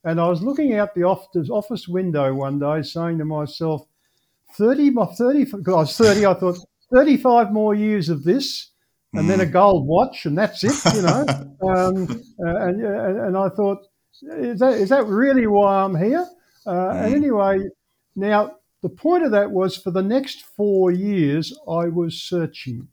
[0.03, 3.87] and I was looking out the office office window one day, saying to myself,
[4.57, 6.57] 30, 30 because I was 30, I thought
[6.93, 8.71] 35 more years of this
[9.17, 11.25] and then a gold watch and that's it, you know.
[11.67, 12.09] um,
[12.45, 13.79] uh, and, and, and I thought,
[14.21, 16.25] is that, is that really why I'm here?
[16.65, 17.59] Uh, and anyway,
[18.15, 22.87] now the point of that was for the next four years, I was searching.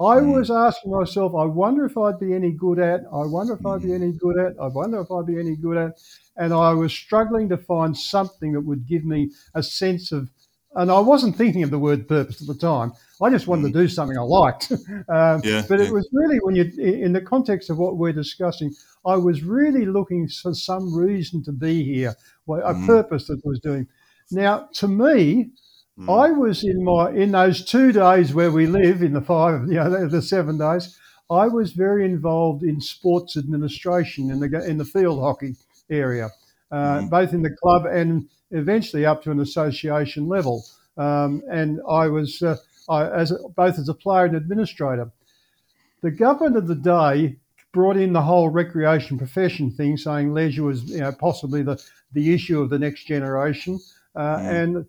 [0.00, 3.64] I was asking myself, I wonder if I'd be any good at, I wonder if
[3.64, 5.92] I'd be any good at, I wonder if I'd be any good at.
[6.36, 10.30] And I was struggling to find something that would give me a sense of
[10.74, 12.92] and I wasn't thinking of the word purpose at the time.
[13.20, 13.72] I just wanted mm.
[13.72, 14.72] to do something I liked.
[14.72, 14.78] um,
[15.44, 15.86] yeah, but yeah.
[15.86, 18.72] it was really when you, in the context of what we're discussing,
[19.06, 22.14] I was really looking for some reason to be here,
[22.48, 22.86] a mm.
[22.86, 23.86] purpose that I was doing.
[24.30, 25.50] Now, to me,
[25.98, 26.08] mm.
[26.08, 29.74] I was in my in those two days where we live in the five, you
[29.74, 30.98] know, the seven days.
[31.30, 35.56] I was very involved in sports administration in the in the field hockey
[35.90, 36.30] area,
[36.70, 37.10] uh, mm.
[37.10, 40.64] both in the club and eventually up to an association level.
[40.96, 42.56] Um, and I was, uh,
[42.88, 45.10] I, as a, both as a player and administrator.
[46.02, 47.36] The government of the day
[47.72, 52.34] brought in the whole recreation profession thing, saying leisure was you know, possibly the, the
[52.34, 53.80] issue of the next generation.
[54.14, 54.62] Uh, mm.
[54.62, 54.86] And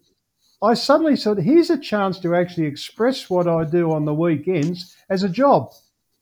[0.61, 4.95] I suddenly said, here's a chance to actually express what I do on the weekends
[5.09, 5.71] as a job.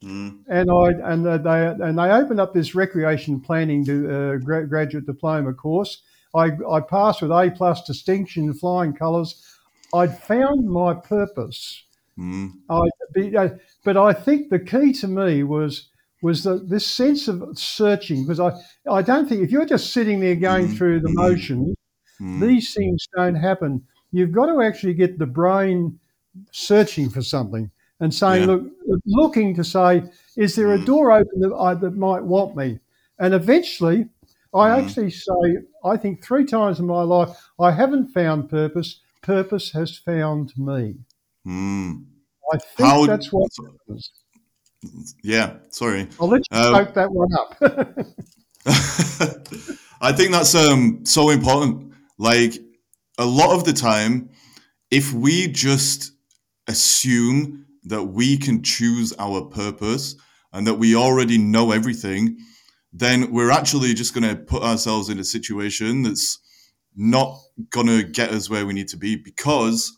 [0.04, 0.40] Mm.
[0.48, 5.54] And I and they and they opened up this recreation planning to, uh, graduate diploma
[5.54, 6.02] course,
[6.36, 9.44] I, I passed with A plus distinction in flying colours.
[9.94, 11.84] I'd found my purpose.
[12.17, 12.52] Mm.
[12.70, 12.82] I,
[13.38, 13.50] uh,
[13.84, 15.89] but I think the key to me was
[16.22, 18.52] was the, this sense of searching because I,
[18.89, 20.78] I don't think if you're just sitting there going mm.
[20.78, 21.15] through the mm.
[21.15, 21.76] motions,
[22.22, 22.39] mm.
[22.39, 23.84] these things don't happen.
[24.12, 26.00] You've got to actually get the brain
[26.52, 28.56] searching for something and saying, yeah.
[28.56, 28.63] look,
[29.06, 30.04] looking to say,
[30.38, 30.86] is there a mm.
[30.86, 32.80] door open that, I, that might want me?
[33.20, 34.08] And eventually,
[34.54, 34.84] I mm.
[34.84, 39.00] actually say, I think three times in my life, I haven't found purpose.
[39.22, 40.96] Purpose has found me.
[41.48, 42.06] Mm.
[42.52, 44.12] I think How, that's what happens.
[45.24, 46.08] Yeah, sorry.
[46.20, 47.56] I'll let you uh, that one up.
[50.02, 51.94] I think that's um, so important.
[52.18, 52.56] Like
[53.18, 54.30] a lot of the time,
[54.90, 56.12] if we just
[56.68, 60.16] assume that we can choose our purpose
[60.52, 62.38] and that we already know everything,
[62.94, 66.40] then we're actually just going to put ourselves in a situation that's
[66.96, 69.98] not going to get us where we need to be because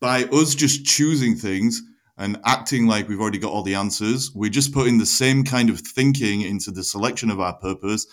[0.00, 1.82] by us just choosing things
[2.16, 5.70] and acting like we've already got all the answers, we're just putting the same kind
[5.70, 8.06] of thinking into the selection of our purpose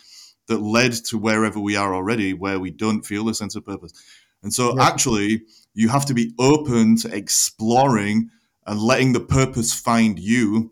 [0.47, 3.93] that led to wherever we are already, where we don't feel a sense of purpose.
[4.41, 4.87] And so, yeah.
[4.87, 5.43] actually,
[5.75, 8.29] you have to be open to exploring
[8.65, 10.71] and letting the purpose find you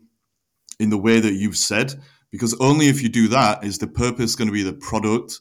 [0.80, 1.94] in the way that you've said
[2.30, 5.40] because only if you do that is the purpose going to be the product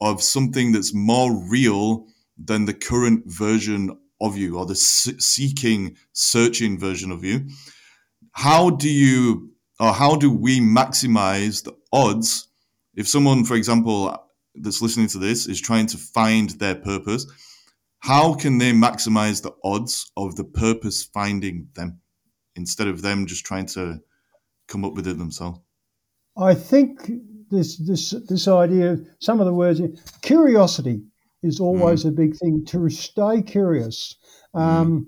[0.00, 6.78] of something that's more real than the current version of you or the seeking searching
[6.78, 7.48] version of you.
[8.32, 12.48] How do you or how do we maximize the odds
[12.94, 14.16] if someone for example
[14.54, 17.26] that's listening to this is trying to find their purpose?
[18.00, 22.00] How can they maximize the odds of the purpose finding them
[22.54, 23.98] instead of them just trying to
[24.68, 25.60] come up with it themselves
[26.38, 27.10] I think
[27.50, 29.80] this this this idea, some of the words,
[30.22, 31.02] curiosity
[31.42, 32.08] is always mm.
[32.08, 32.64] a big thing.
[32.66, 34.16] To stay curious.
[34.54, 34.60] Mm.
[34.60, 35.06] Um, mm.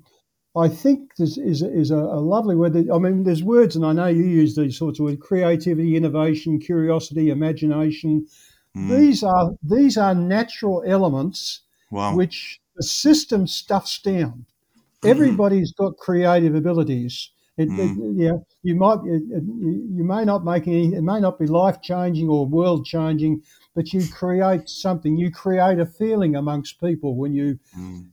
[0.56, 2.76] I think this is is a, a lovely word.
[2.76, 6.58] I mean, there's words, and I know you use these sorts of words: creativity, innovation,
[6.58, 8.26] curiosity, imagination.
[8.76, 8.88] Mm.
[8.88, 12.14] These are these are natural elements wow.
[12.16, 14.46] which the system stuffs down.
[15.02, 15.08] Mm-hmm.
[15.08, 17.30] Everybody's got creative abilities.
[17.60, 17.78] It, mm.
[17.78, 20.94] it, yeah, you might you may not make any.
[20.94, 23.42] It may not be life changing or world changing,
[23.74, 25.18] but you create something.
[25.18, 27.58] You create a feeling amongst people when you.
[27.78, 28.08] Mm.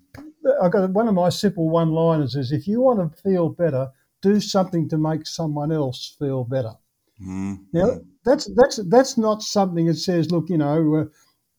[0.61, 3.87] I got one of my simple one liners is if you want to feel better,
[4.21, 6.73] do something to make someone else feel better.
[7.25, 7.67] Mm.
[7.71, 10.95] Now that's that's that's not something that says, look, you know.
[10.95, 11.05] Uh,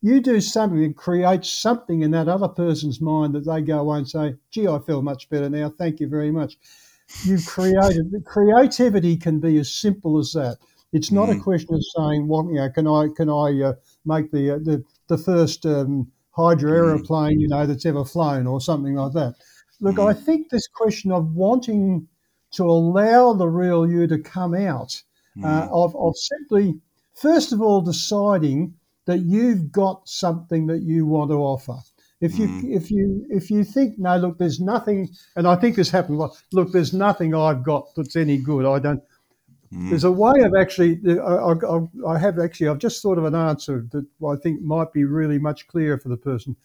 [0.01, 3.99] you do something and create something in that other person's mind that they go away
[3.99, 5.71] and say, gee, I feel much better now.
[5.77, 6.57] Thank you very much
[7.25, 8.13] you've created.
[8.25, 10.59] Creativity can be as simple as that.
[10.93, 14.31] It's not a question of saying, "Well, you know, can I can I uh, make
[14.31, 18.95] the uh, the the first um, hydro aeroplane you know that's ever flown or something
[18.95, 19.35] like that?"
[19.81, 22.09] Look, I think this question of wanting
[22.53, 25.03] to allow the real you to come out,
[25.45, 26.81] uh, of of simply
[27.15, 31.79] first of all deciding that you've got something that you want to offer.
[32.21, 32.77] If you mm.
[32.77, 36.19] if you if you think no, look, there's nothing, and I think this happened.
[36.19, 38.67] Well, look, there's nothing I've got that's any good.
[38.67, 39.03] I don't.
[39.73, 39.91] Mm.
[39.91, 40.99] There's a way of actually.
[41.07, 42.69] I, I, I have actually.
[42.69, 46.09] I've just thought of an answer that I think might be really much clearer for
[46.09, 46.57] the person.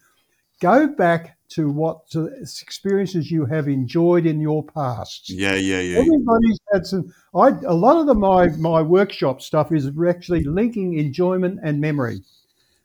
[0.60, 5.30] Go back to what to experiences you have enjoyed in your past.
[5.30, 5.98] Yeah, yeah, yeah.
[5.98, 7.14] Everybody's had some.
[7.32, 12.22] I a lot of the, my my workshop stuff is actually linking enjoyment and memory,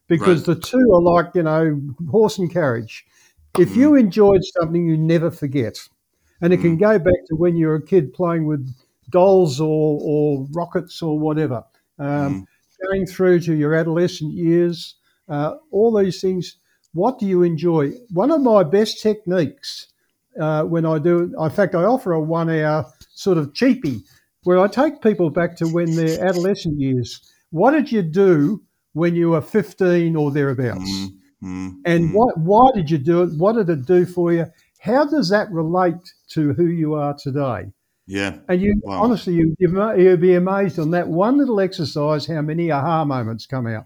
[0.10, 0.56] because Right.
[0.56, 1.80] the two are like you know
[2.12, 3.06] horse and carriage.
[3.58, 5.78] If you enjoyed something, you never forget,
[6.42, 8.70] and it can go back to when you were a kid playing with
[9.10, 11.64] dolls or or rockets or whatever.
[11.98, 12.46] Um,
[12.90, 14.96] Going through to your adolescent years,
[15.28, 16.56] uh, all these things.
[16.94, 17.92] What do you enjoy?
[18.14, 19.88] One of my best techniques
[20.40, 21.34] uh, when I do.
[21.38, 24.04] In fact, I offer a one-hour sort of cheapie
[24.44, 27.20] where I take people back to when their adolescent years.
[27.52, 28.64] What did you do
[29.00, 30.92] when you were 15 or thereabouts?
[31.44, 33.38] Mm, And what, why did you do it?
[33.38, 34.46] What did it do for you?
[34.80, 37.72] How does that relate to who you are today?
[38.08, 38.38] yeah.
[38.48, 39.04] And you Wow.
[39.04, 43.68] honestly, you, you'd be amazed on that one little exercise how many aha moments come
[43.68, 43.86] out.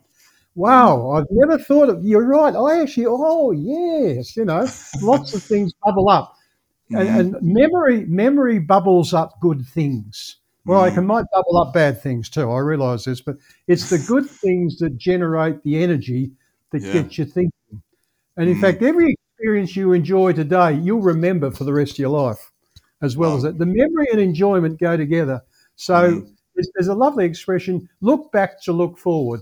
[0.55, 1.19] Wow, mm.
[1.19, 2.05] I've never thought of.
[2.05, 2.55] You're right.
[2.55, 4.65] I actually, oh yes, you know,
[5.01, 6.35] lots of things bubble up,
[6.89, 7.19] and, mm-hmm.
[7.19, 10.37] and memory memory bubbles up good things.
[10.65, 10.95] Well, it mm.
[10.95, 12.49] can might bubble up bad things too.
[12.49, 13.37] I realise this, but
[13.67, 16.31] it's the good things that generate the energy
[16.71, 16.93] that Yeah.
[16.93, 17.83] get you thinking.
[18.37, 18.61] And in mm.
[18.61, 22.51] fact, every experience you enjoy today, you'll remember for the rest of your life,
[23.01, 23.37] as well Wow.
[23.37, 23.57] as that.
[23.57, 25.41] The memory and enjoyment go together.
[25.75, 26.35] So mm.
[26.55, 29.41] there's, there's a lovely expression: "Look back to look forward."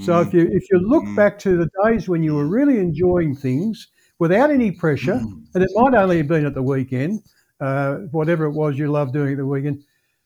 [0.00, 3.36] So if you if you look back to the days when you were really enjoying
[3.36, 3.88] things
[4.18, 5.20] without any pressure,
[5.54, 7.20] and it might only have been at the weekend,
[7.60, 9.84] uh, whatever it was you loved doing at the weekend.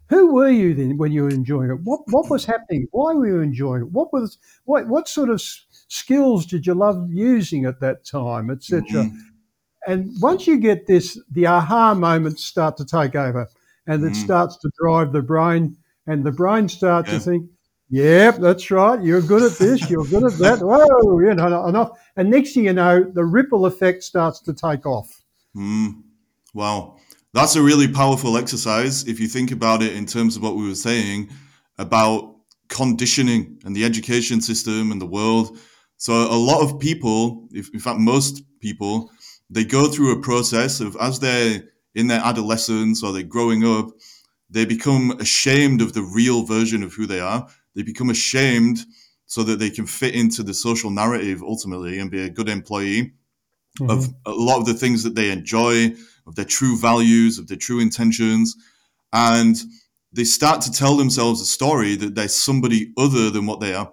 [0.08, 1.80] Who were you then when you were enjoying it?
[1.82, 2.86] What what was happening?
[2.92, 3.90] Why were you enjoying it?
[3.92, 5.42] What was what what sort of
[5.88, 9.10] skills did you love using at that time, etc.
[9.86, 13.48] And once you get this, the aha moments start to take over,
[13.86, 15.76] and it starts to drive the brain,
[16.06, 17.18] and the brain starts Yeah.
[17.18, 17.50] to think,
[17.90, 19.00] "Yep, that's right.
[19.02, 19.88] You're good at this.
[19.88, 20.58] You're good at that.
[20.70, 24.86] Whoa, you know, enough." And next thing you know, the ripple effect starts to take
[24.86, 25.22] off.
[25.54, 26.02] Mm.
[26.54, 26.96] Wow.
[27.32, 30.66] That's a really powerful exercise if you think about it in terms of what we
[30.66, 31.30] were saying
[31.78, 32.36] about
[32.68, 35.58] conditioning and the education system and the world.
[35.98, 39.10] So a lot of people, if in fact most people,
[39.50, 41.62] they go through a process of as they're
[41.94, 43.90] in their adolescence or they're growing up,
[44.50, 47.48] they become ashamed of the real version of who they are.
[47.74, 48.78] They become ashamed
[49.26, 53.12] so that they can fit into the social narrative ultimately and be a good employee
[53.80, 54.30] of mm-hmm.
[54.30, 55.94] a lot of the things that they enjoy,
[56.26, 58.56] of their true values, of their true intentions.
[59.12, 59.56] And
[60.12, 63.92] they start to tell themselves a story that they're somebody other than what they are.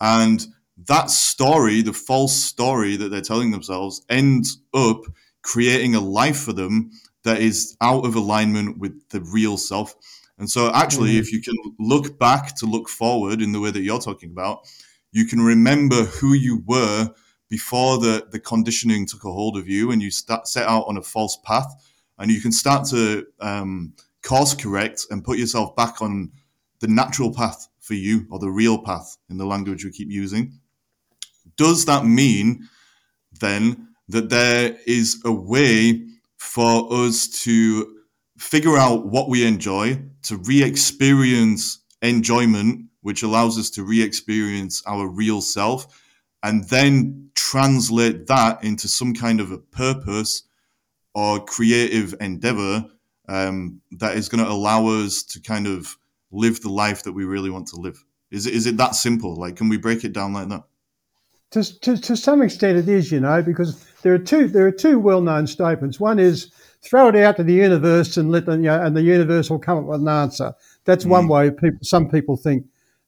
[0.00, 0.44] And
[0.86, 5.02] that story, the false story that they're telling themselves, ends up
[5.42, 6.90] creating a life for them
[7.24, 9.94] that is out of alignment with the real self.
[10.38, 11.20] And so, actually, mm-hmm.
[11.20, 14.66] if you can look back to look forward in the way that you're talking about,
[15.12, 17.12] you can remember who you were
[17.52, 20.96] before the, the conditioning took a hold of you and you start set out on
[20.96, 21.70] a false path
[22.18, 23.92] and you can start to um,
[24.22, 26.32] course correct and put yourself back on
[26.80, 30.58] the natural path for you or the real path in the language we keep using.
[31.58, 32.70] Does that mean
[33.38, 36.06] then that there is a way
[36.38, 37.98] for us to
[38.38, 45.42] figure out what we enjoy to re-experience enjoyment which allows us to re-experience our real
[45.42, 46.01] self
[46.42, 50.42] and then translate that into some kind of a purpose
[51.14, 52.86] or creative endeavor
[53.28, 55.96] um, that is going to allow us to kind of
[56.30, 58.04] live the life that we really want to live.
[58.30, 59.36] Is it, is it that simple?
[59.36, 60.64] Like, can we break it down like that?
[61.52, 64.72] To, to, to some extent, it is, you know, because there are two there are
[64.72, 66.00] two well known statements.
[66.00, 69.02] One is throw it out to the universe and let the, you know, and the
[69.02, 70.54] universe will come up with an answer.
[70.86, 72.64] That's one way people some people think,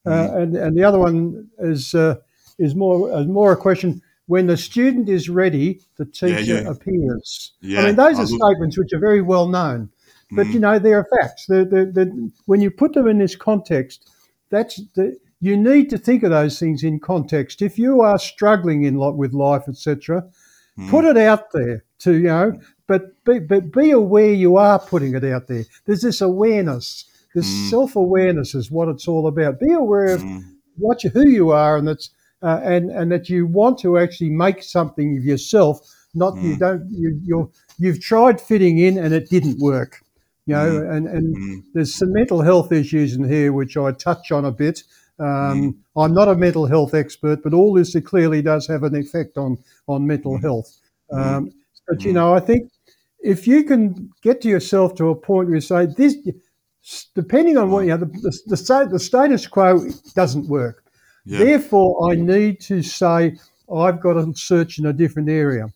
[0.07, 2.17] uh, and and the other one is uh,
[2.59, 4.03] is more is more a question.
[4.27, 6.71] When the student is ready, the teacher yeah.
[6.71, 7.53] appears.
[7.61, 9.91] Yeah, I mean, those I are statements which are very well known,
[10.31, 10.61] but you mm.
[10.61, 11.45] know, they are facts.
[11.47, 12.13] They're, they're, they're-
[12.47, 14.09] when you put them in this context,
[14.49, 17.61] that's the, you need to think of those things in context.
[17.61, 20.25] If you are struggling in lot with life, etc.,
[20.79, 20.89] mm.
[20.91, 25.15] put it out there to you know, but be, but be aware you are putting
[25.15, 25.65] it out there.
[25.85, 27.71] There's this awareness This mm.
[27.71, 29.61] self awareness is what it's all about.
[29.61, 30.25] Be aware of
[30.77, 32.11] what you, who you are, and that's
[32.45, 35.81] uh, and and that you want to actually make something of yourself.
[36.15, 36.59] Not you hmm.
[36.59, 40.03] don't you you're, you've tried fitting in and it didn't work.
[40.47, 40.91] You know, hmm.
[40.91, 41.61] and and hmm.
[41.73, 44.83] there's some mental health issues in here which I touch on a bit.
[45.19, 49.39] Um, I'm not a mental health expert, but all this clearly does have an effect
[49.39, 50.77] on on mental health.
[51.11, 51.53] Um,
[51.89, 52.71] but you know, I think
[53.21, 56.17] if you can get to yourself to a point where you say this,
[57.15, 60.84] depending on what you know, the, the, the, the status quo doesn't work.
[61.25, 61.39] Yeah.
[61.39, 63.37] Therefore, I need to say
[63.73, 65.69] I've got to search in a different area.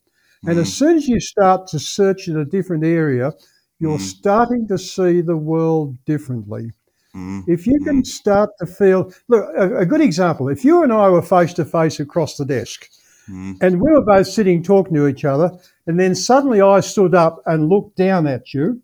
[0.46, 0.72] And as mm.
[0.72, 3.32] soon as you start to search in a different area,
[3.80, 4.00] you're mm.
[4.00, 6.72] starting to see the world differently.
[7.14, 7.44] Mm.
[7.48, 11.08] If you can start to feel, look, a, a good example, if you and I
[11.08, 12.88] were face to face across the desk
[13.60, 15.50] and we were both sitting talking to each other,
[15.86, 18.80] and then suddenly I stood up and looked down at you,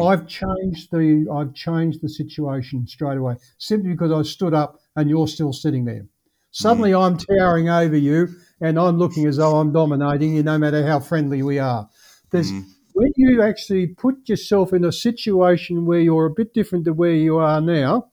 [0.00, 5.10] I've changed the I've changed the situation straight away simply because I stood up and
[5.10, 6.06] you're still sitting there.
[6.50, 8.28] Suddenly I'm towering over you
[8.60, 11.88] and I'm looking as though I'm dominating you, no matter how friendly we are.
[12.30, 12.50] There's
[12.92, 17.14] when you actually put yourself in a situation where you're a bit different to where
[17.14, 18.08] you are now,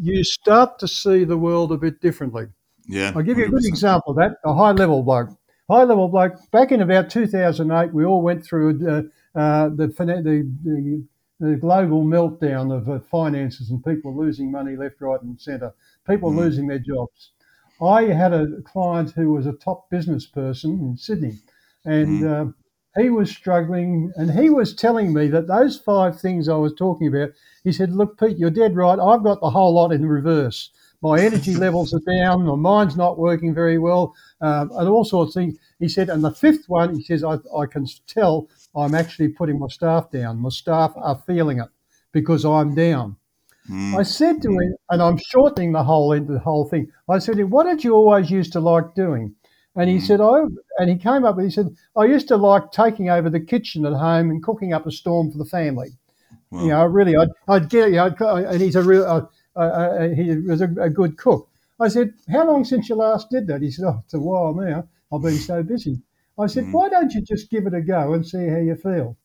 [0.00, 2.46] you start to see the world a bit differently.
[2.86, 3.12] Yeah.
[3.14, 3.68] I'll give you a good 100%.
[3.68, 4.36] example of that.
[4.44, 5.30] A high level bloke.
[5.68, 6.34] High level bloke.
[6.52, 11.04] Back in about 2008, we all went through uh, uh, the, the, the
[11.40, 15.72] the global meltdown of uh, finances and people losing money left, right, and centre.
[16.06, 17.32] People losing their jobs.
[17.82, 21.38] I had a client who was a top business person in Sydney,
[21.84, 22.46] and uh,
[23.00, 27.08] he was struggling, and he was telling me that those five things I was talking
[27.08, 27.30] about.
[27.64, 28.98] He said, "Look, Pete, you're dead right.
[28.98, 30.70] I've got the whole lot in reverse.
[31.00, 32.44] My energy levels are down.
[32.44, 36.22] My mind's not working very well, um, and all sorts of things." He said, and
[36.22, 40.38] the fifth one, he says, I, I can tell I'm actually putting my staff down.
[40.38, 41.68] My staff are feeling it
[42.12, 43.16] because I'm down.
[43.98, 46.90] I said to him, and I'm shortening the whole into the whole thing.
[47.08, 49.34] I said to him, "What did you always used to like doing?"
[49.76, 52.72] And he said, "Oh," and he came up and he said, "I used to like
[52.72, 55.90] taking over the kitchen at home and cooking up a storm for the family.
[56.50, 60.08] You know, really, I'd, I'd get, you know, and he's a real, uh, uh, uh,
[60.08, 61.48] he was a, a good cook."
[61.78, 64.54] I said, "How long since you last did that?" He said, "Oh, it's a while
[64.54, 64.88] now.
[65.12, 66.00] I've been so busy."
[66.40, 66.72] I said, hmm.
[66.72, 69.16] "Why don't you just give it a go and see how you feel?"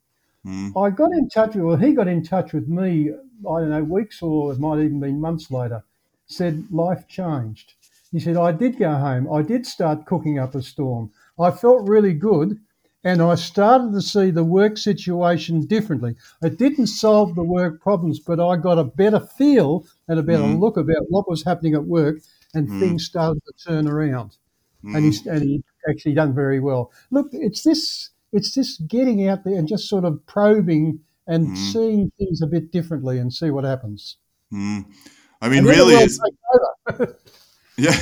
[0.46, 0.78] Hmm.
[0.78, 3.84] I got in touch with, well, he got in touch with me, I don't know,
[3.84, 5.84] weeks or it might even been months later,
[6.28, 7.74] said life changed.
[8.12, 9.32] He said, I did go home.
[9.32, 11.12] I did start cooking up a storm.
[11.40, 12.60] I felt really good
[13.04, 16.16] and I started to see the work situation differently.
[16.42, 20.44] It didn't solve the work problems, but I got a better feel and a better
[20.44, 20.58] hmm.
[20.58, 22.18] look about what was happening at work
[22.54, 24.38] and things started to turn around.
[24.84, 26.92] And, he's, and he actually done very well.
[27.12, 31.56] Look, it's this it's just getting out there and just sort of probing and hmm.
[31.56, 34.18] seeing things a bit differently and see what happens.
[34.52, 34.82] Hmm.
[35.42, 36.20] I mean, And then the really, it's.
[37.78, 37.98] Yeah,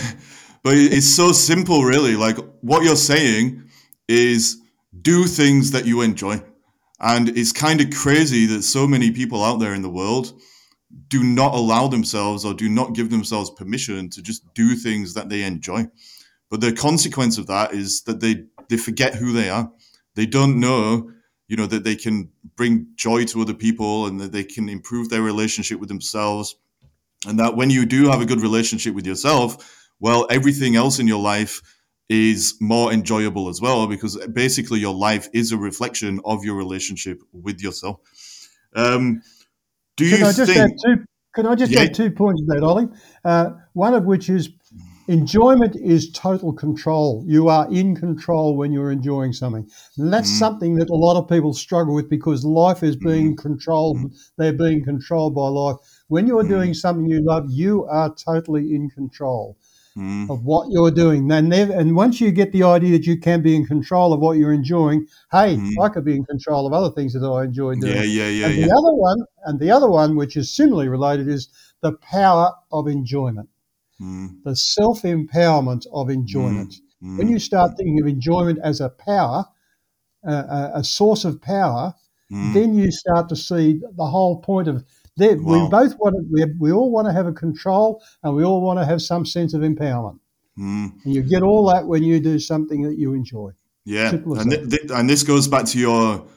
[0.61, 2.15] but it's so simple, really.
[2.15, 3.63] Like what you're saying
[4.07, 4.61] is
[5.01, 6.43] do things that you enjoy.
[6.99, 10.39] And it's kind of crazy that so many people out there in the world
[11.07, 15.27] do not allow themselves or do not give themselves permission to just do things that
[15.27, 15.87] they enjoy.
[16.53, 19.71] But the consequence of that is that they they forget who they are.
[20.13, 21.09] They don't know,
[21.47, 25.09] you know, that they can bring joy to other people and that they can improve
[25.09, 26.55] their relationship with themselves
[27.25, 31.07] and that when you do have a good relationship with yourself well everything else in
[31.07, 31.59] your life
[32.07, 37.19] is more enjoyable as well because basically your life is a reflection of your relationship
[37.31, 37.99] with yourself
[38.75, 39.23] um,
[39.97, 41.05] do you Can I just think add two?
[41.33, 41.81] Can I just Yeah.
[41.81, 42.89] add two points to that, Ollie?
[43.25, 44.49] Uh, one of which is
[45.07, 47.23] enjoyment is total control.
[47.27, 50.37] You are in control when you're enjoying something, and that's Mm-hmm.
[50.37, 53.97] something that a lot of people struggle with because life is being controlled.
[54.37, 55.77] They're being controlled by life.
[56.07, 56.47] When you're Mm-hmm.
[56.47, 59.57] doing something you love, you are totally in control.
[59.95, 63.41] Mm, Of what you're doing, and and once you get the idea that you can
[63.41, 66.91] be in control of what you're enjoying, hey, I could be in control of other
[66.95, 67.91] things that I enjoy doing.
[67.91, 68.03] Mm-hmm.
[68.03, 70.87] yeah yeah yeah And yeah the other one, and the other one, which is similarly
[70.89, 71.49] related, is
[71.81, 73.49] the power of enjoyment,
[74.03, 76.75] Mm, the self empowerment of enjoyment.
[77.01, 79.45] mm, When you start thinking of enjoyment as a power,
[80.27, 81.93] uh, a, source of power,
[82.31, 84.83] mm, then you start to see the whole point of
[85.17, 85.39] that.
[85.39, 88.61] We both want to, we, we all want to have a control, and we all
[88.61, 90.19] want to have some sense of empowerment.
[90.59, 90.91] mm.
[91.05, 93.51] And you get all that when you do something that you enjoy.
[93.85, 96.27] Yeah, and th- th- and this goes back to your,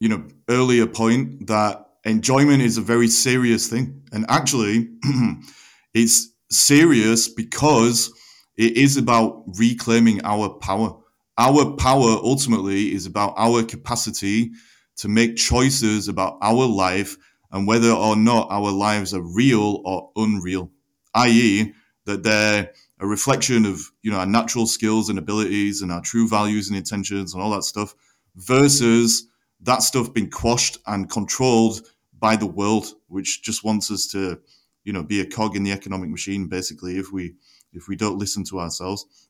[0.00, 4.90] you know, earlier point that enjoyment is a very serious thing, and actually,
[5.94, 8.12] it's serious because
[8.56, 10.96] it is about reclaiming our power.
[11.38, 14.52] Our power ultimately is about our capacity
[14.96, 17.16] to make choices about our life
[17.50, 20.70] and whether or not our lives are real or unreal,
[21.14, 21.72] i.e.,
[22.04, 22.70] that they're
[23.02, 26.76] a reflection of you know our natural skills and abilities and our true values and
[26.76, 27.94] intentions and all that stuff
[28.36, 29.26] versus
[29.60, 31.82] that stuff being quashed and controlled
[32.18, 34.40] by the world which just wants us to
[34.84, 37.34] you know be a cog in the economic machine basically if we
[37.72, 39.28] if we don't listen to ourselves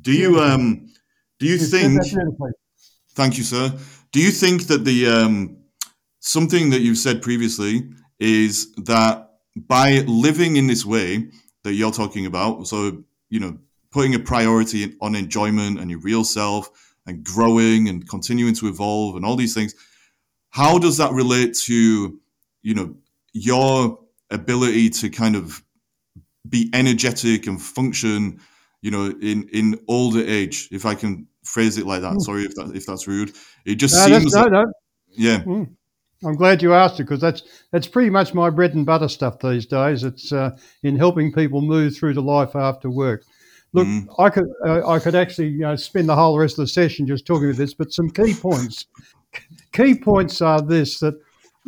[0.00, 0.88] do you um
[1.38, 2.00] do you think
[3.10, 3.72] thank you sir
[4.12, 5.56] do you think that the um
[6.20, 11.30] something that you've said previously is that by living in this way
[11.62, 12.66] that you're talking about.
[12.66, 13.58] So, you know,
[13.90, 19.16] putting a priority on enjoyment and your real self and growing and continuing to evolve
[19.16, 19.74] and all these things.
[20.50, 22.20] How does that relate to,
[22.62, 22.96] you know,
[23.32, 24.00] your
[24.30, 25.62] ability to kind of
[26.48, 28.40] be energetic and function,
[28.82, 32.14] you know, in in older age, if I can phrase it like that.
[32.14, 32.20] Mm.
[32.22, 33.32] Sorry if that if that's rude.
[33.64, 34.72] It just no, seems no, no.
[35.10, 35.40] yeah.
[35.40, 35.74] Mm.
[36.24, 39.38] I'm glad you asked it because that's that's pretty much my bread and butter stuff
[39.38, 40.04] these days.
[40.04, 43.24] It's uh, in helping people move through to life after work.
[43.72, 44.06] Look, mm.
[44.18, 47.06] I could uh, I could actually you know, spend the whole rest of the session
[47.06, 48.86] just talking about this, but some key points.
[49.72, 51.14] key points are this: that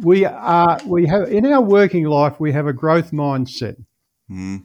[0.02, 3.76] we are we have in our working life we have a growth mindset.
[4.30, 4.62] Mm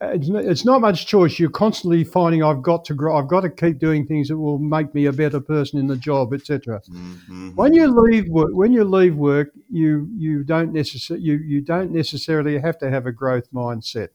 [0.00, 1.38] it's not much choice.
[1.38, 3.18] You're constantly finding I've got to grow.
[3.18, 5.96] I've got to keep doing things that will make me a better person in the
[5.96, 6.80] job, etc.
[6.90, 7.50] Mm-hmm.
[7.50, 11.92] When you leave work, when you leave work, you you don't necessarily you you don't
[11.92, 14.08] necessarily have to have a growth mindset.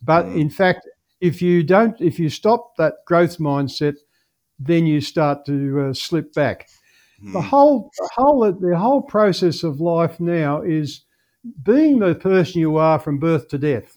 [0.00, 0.40] But mm.
[0.40, 0.88] in fact,
[1.20, 3.96] if you don't, if you stop that growth mindset,
[4.60, 6.68] then you start to uh, slip back.
[7.22, 11.02] The whole the whole the whole process of life now is
[11.62, 13.96] being the person you are from birth to death.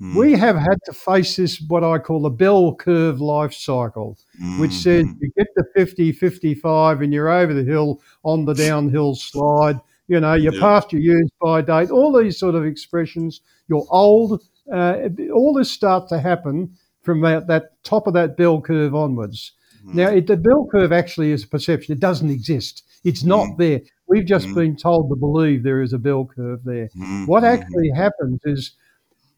[0.00, 0.14] Mm.
[0.14, 4.60] We have had to face this, what I call the bell curve life cycle, mm.
[4.60, 9.14] which says you get to 50, 55, and you're over the hill on the downhill
[9.14, 9.80] slide.
[10.08, 13.40] You know, you're past your use by date, all these sort of expressions.
[13.68, 14.42] You're old.
[14.72, 19.52] Uh, all this starts to happen from that, that, top of that bell curve onwards.
[19.86, 19.94] Mm.
[19.94, 21.92] Now, it, the bell curve actually is a perception.
[21.92, 22.82] It doesn't exist.
[23.04, 23.58] It's not mm.
[23.58, 23.80] there.
[24.08, 24.54] We've just mm.
[24.54, 26.88] been told to believe there is a bell curve there.
[26.96, 27.26] Mm.
[27.26, 28.72] What actually happens is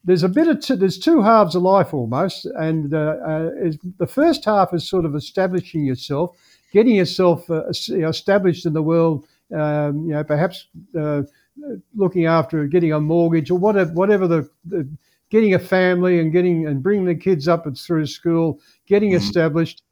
[0.05, 3.51] there's a bit of two, there's two halves of life almost, and uh, uh,
[3.99, 6.37] the first half is sort of establishing yourself,
[6.73, 9.27] getting yourself uh, established in the world.
[9.55, 10.67] Um, you know, perhaps
[10.99, 11.23] uh,
[11.95, 14.89] looking after getting a mortgage or whatever, whatever the, the,
[15.31, 19.19] getting a family and getting and bringing the kids up and through school, getting mm-hmm.
[19.19, 19.83] established.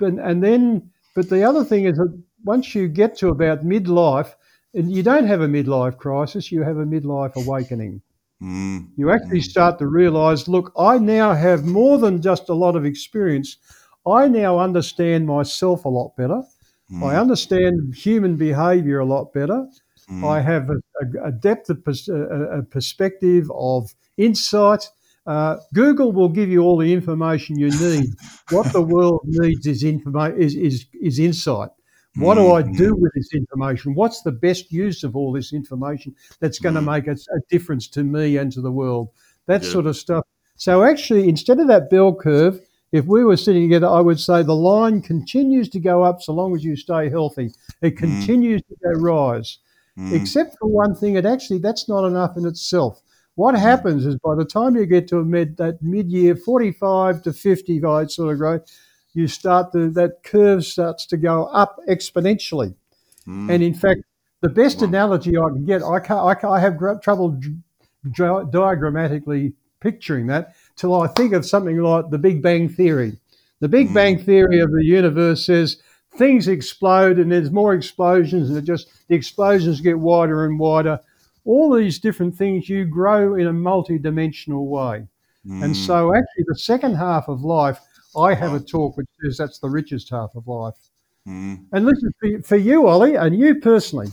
[0.00, 4.34] But and then, but the other thing is that once you get to about midlife,
[4.74, 8.02] and you don't have a midlife crisis, you have a midlife awakening.
[8.42, 8.88] Mm.
[8.96, 12.84] You actually start to realize look, I now have more than just a lot of
[12.84, 13.58] experience.
[14.06, 16.42] I now understand myself a lot better.
[16.90, 17.04] Mm.
[17.04, 19.66] I understand human behavior a lot better.
[20.10, 20.26] Mm.
[20.26, 24.88] I have a, a, a depth of pers- a, a, perspective of insight.
[25.26, 28.10] Uh, Google will give you all the information you need.
[28.50, 31.70] what the world needs is, is, is, is insight.
[32.16, 33.02] What do I do mm-hmm.
[33.02, 33.94] with this information?
[33.94, 36.92] What's the best use of all this information that's going to mm.
[36.92, 39.10] make a, a, difference to me and to the world?
[39.46, 39.70] That yeah.
[39.70, 40.24] sort of stuff.
[40.56, 42.60] So, actually, instead of that bell curve,
[42.90, 46.32] if we were sitting together, I would say the line continues to go up so
[46.32, 47.52] long as you stay healthy.
[47.80, 47.98] It mm.
[47.98, 48.68] continues mm.
[48.68, 49.58] to go rise.
[49.96, 50.12] Mm.
[50.12, 53.00] Except for one thing, it actually that's not enough in itself.
[53.34, 53.60] What mm.
[53.60, 57.22] happens is by the time you get to a mid that mid year, forty five
[57.22, 58.62] to fifty five sort of growth,
[59.14, 62.74] you start to, that curve starts to go up exponentially.
[63.26, 63.50] Mm.
[63.50, 64.00] And in fact,
[64.40, 64.88] the best wow.
[64.88, 67.40] analogy I can get, I, can't, I, can't, I have trouble
[68.04, 73.18] diagrammatically picturing that till I think of something like the Big Bang Theory.
[73.60, 73.94] The Big mm.
[73.94, 75.82] Bang Theory of the universe says
[76.16, 81.00] things explode and there's more explosions and it just the explosions get wider and wider.
[81.44, 85.06] All these different things you grow in a multi-dimensional way.
[85.46, 85.64] Mm.
[85.64, 87.80] And so actually the second half of life
[88.16, 90.74] I have a talk which says that's the richest half of life.
[91.26, 91.66] Mm.
[91.72, 94.08] And listen, for, for you, Ollie, and you personally,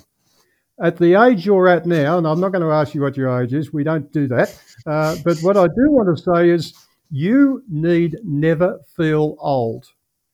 [0.79, 3.41] at the age you're at now, and I'm not going to ask you what your
[3.41, 4.59] age is, we don't do that.
[4.85, 6.73] Uh, but what I do want to say is
[7.09, 9.87] you need never feel old.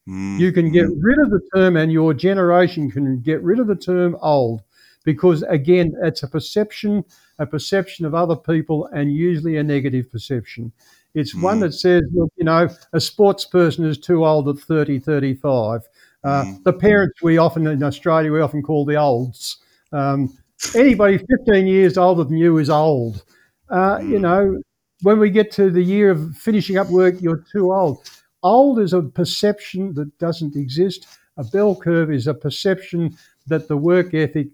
[0.08, 0.40] Mm.
[0.40, 3.76] You can get rid of the term, and your generation can get rid of the
[3.76, 4.62] term old
[5.04, 7.04] because, again, it's a perception,
[7.40, 10.72] a perception of other people, and usually a negative perception.
[11.14, 11.42] It's mm.
[11.42, 15.82] one that says, look, you know, a sports person is too old at 30, 35.
[16.24, 16.64] Uh, mm.
[16.64, 19.58] The parents we often, in Australia, we often call the olds.
[19.92, 20.36] Um,
[20.76, 23.24] anybody 15 years older than you is old.
[23.70, 24.10] Uh, mm.
[24.10, 24.62] You know,
[25.02, 28.10] when we get to the year of finishing up work, you're too old.
[28.42, 31.08] Old is a perception that doesn't exist.
[31.38, 34.48] A bell curve is a perception that the work ethic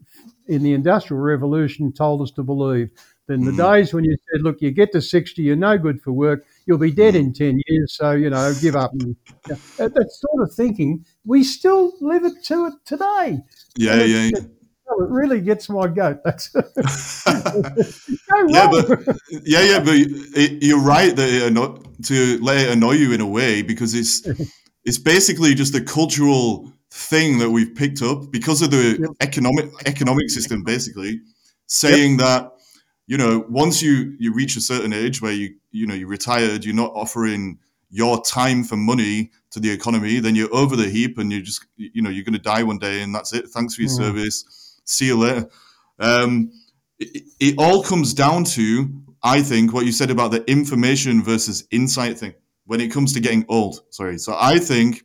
[0.50, 2.90] in the Industrial Revolution told us to believe.
[3.30, 3.58] In the Mm.
[3.58, 6.80] days when you said, look, you get to 60, you're no good for work, you'll
[6.80, 7.20] be dead Mm.
[7.20, 8.92] in 10 years, so, you know, give up.
[9.00, 9.16] And,
[9.50, 13.40] yeah, that, that sort of thinking, we still live it to it today.
[13.78, 14.46] Yeah, yeah, it's-
[14.92, 16.18] Oh, it really gets my goat.
[16.26, 16.50] That's
[18.48, 19.00] Yeah, but
[19.46, 19.96] yeah, yeah, but
[20.64, 24.28] you're right that it anno- to let it annoy you in a way because it's
[24.86, 29.10] it's basically just a cultural thing that we've picked up because of the Yep.
[29.22, 31.22] economic economic system, basically
[31.68, 32.52] saying that
[33.08, 36.66] you know once you you reach a certain age where you you know you're retired,
[36.66, 37.60] you're not offering
[37.92, 41.66] your time for money to the economy, then you're over the heap and you're just
[41.76, 43.48] you know you're going to die one day and that's it.
[43.50, 43.98] Thanks for your Mm.
[43.98, 44.80] service.
[44.86, 45.50] See you later.
[46.00, 46.52] Um,
[47.00, 48.90] it, it all comes down to,
[49.24, 52.34] I think, what you said about the information versus insight thing
[52.66, 53.82] when it comes to getting old.
[53.92, 54.18] Sorry.
[54.18, 55.04] So I think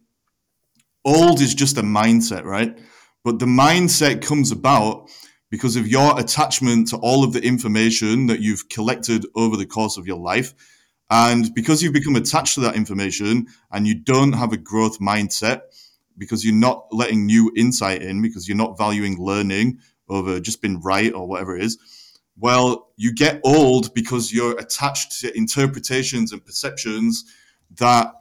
[1.04, 2.78] old is just a mindset, right?
[3.24, 5.10] But the mindset comes about
[5.50, 9.96] because of your attachment to all of the information that you've collected over the course
[9.96, 10.54] of your life.
[11.10, 15.60] And because you've become attached to that information and you don't have a growth mindset,
[16.16, 19.78] because you're not letting new insight in, because you're not valuing learning
[20.08, 21.78] over just being right or whatever it is,
[22.36, 27.24] well, you get old because you're attached to interpretations and perceptions
[27.76, 28.12] that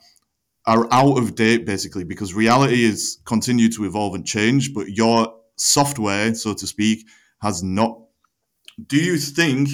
[0.65, 5.33] are out of date, basically, because reality is continue to evolve and change, but your
[5.57, 7.05] software, so to speak,
[7.41, 7.99] has not.
[8.87, 9.69] Do you think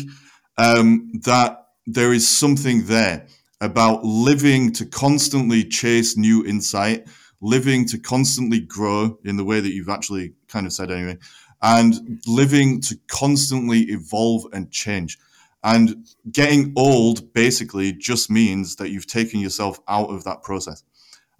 [0.58, 3.28] um, that there is something there
[3.62, 7.08] about living to constantly chase new insight,
[7.42, 11.18] living to constantly grow in the way that you've actually kind of said anyway,
[11.62, 15.18] and living to constantly evolve and change?
[15.64, 20.84] And getting old basically just means that you've taken yourself out of that process.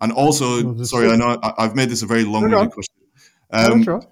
[0.02, 1.14] And also, Well, sorry, it.
[1.14, 2.70] I know I- I've made this a very long-winded on.
[2.72, 2.96] question.
[3.52, 4.04] Um, right.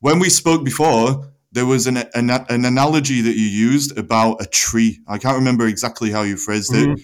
[0.00, 4.46] when we spoke before, there was an, an an analogy that you used about a
[4.46, 5.00] tree.
[5.08, 6.88] I can't remember exactly how you phrased it.
[6.88, 7.00] Mhm.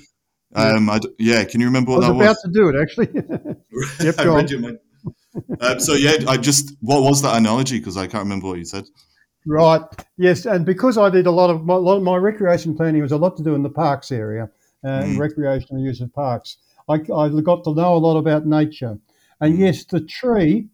[0.54, 2.42] Um, I d yeah, can you remember I what was that about was?
[2.42, 3.08] to do it, actually.
[4.04, 4.48] Yep, I read on.
[4.48, 4.78] your mind.
[5.60, 7.78] Um, so yeah, I just what was that analogy?
[7.78, 8.84] Because I can't remember what you said.
[9.46, 9.82] Right.
[10.16, 13.12] Yes, and because I did a lot of my, lot of my recreation planning was
[13.12, 14.50] a lot to do in the parks area,
[14.82, 15.18] and Mm.
[15.18, 16.58] recreational use of parks.
[16.88, 18.98] I, I got to know a lot about nature,
[19.40, 19.58] and Mm.
[19.58, 20.68] yes, the tree.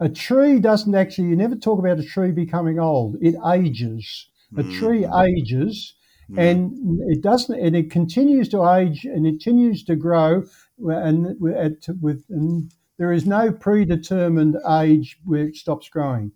[0.00, 1.28] A tree doesn't actually.
[1.28, 3.16] You never talk about a tree becoming old.
[3.20, 4.28] It ages.
[4.56, 4.70] A Mm.
[4.70, 5.94] tree ages,
[6.30, 6.38] Mm.
[6.38, 7.58] and it doesn't.
[7.58, 10.44] And it continues to age, and it continues to grow,
[10.86, 16.32] and with and there is no predetermined age where it stops growing.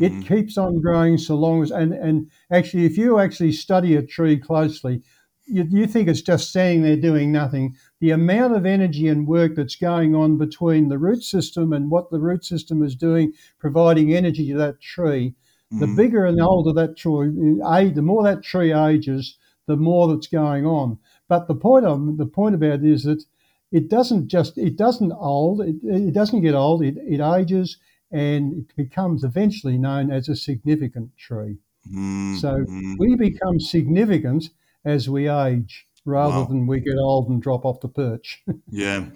[0.00, 0.24] It Mhm.
[0.24, 4.36] keeps on growing so long as and and actually, if you actually study a tree
[4.38, 5.02] closely,
[5.46, 7.74] you, you think it's just standing there doing nothing.
[8.00, 12.10] The amount of energy and work that's going on between the root system and what
[12.10, 15.34] the root system is doing, providing energy to that tree,
[15.78, 15.96] the Mm.
[15.96, 19.36] bigger and older that tree, a the more that tree ages,
[19.66, 20.98] the more that's going on.
[21.28, 23.24] But the point of the point about it is that
[23.72, 27.76] it doesn't just it doesn't old it, it doesn't get old it, it ages
[28.10, 31.58] and it becomes eventually known as a significant tree.
[31.92, 32.38] Mm.
[32.40, 32.96] So Mm.
[32.98, 34.50] we become significant
[34.84, 36.44] as we age rather Wow.
[36.46, 38.42] than we get old and drop off the perch.
[38.70, 39.06] Yeah.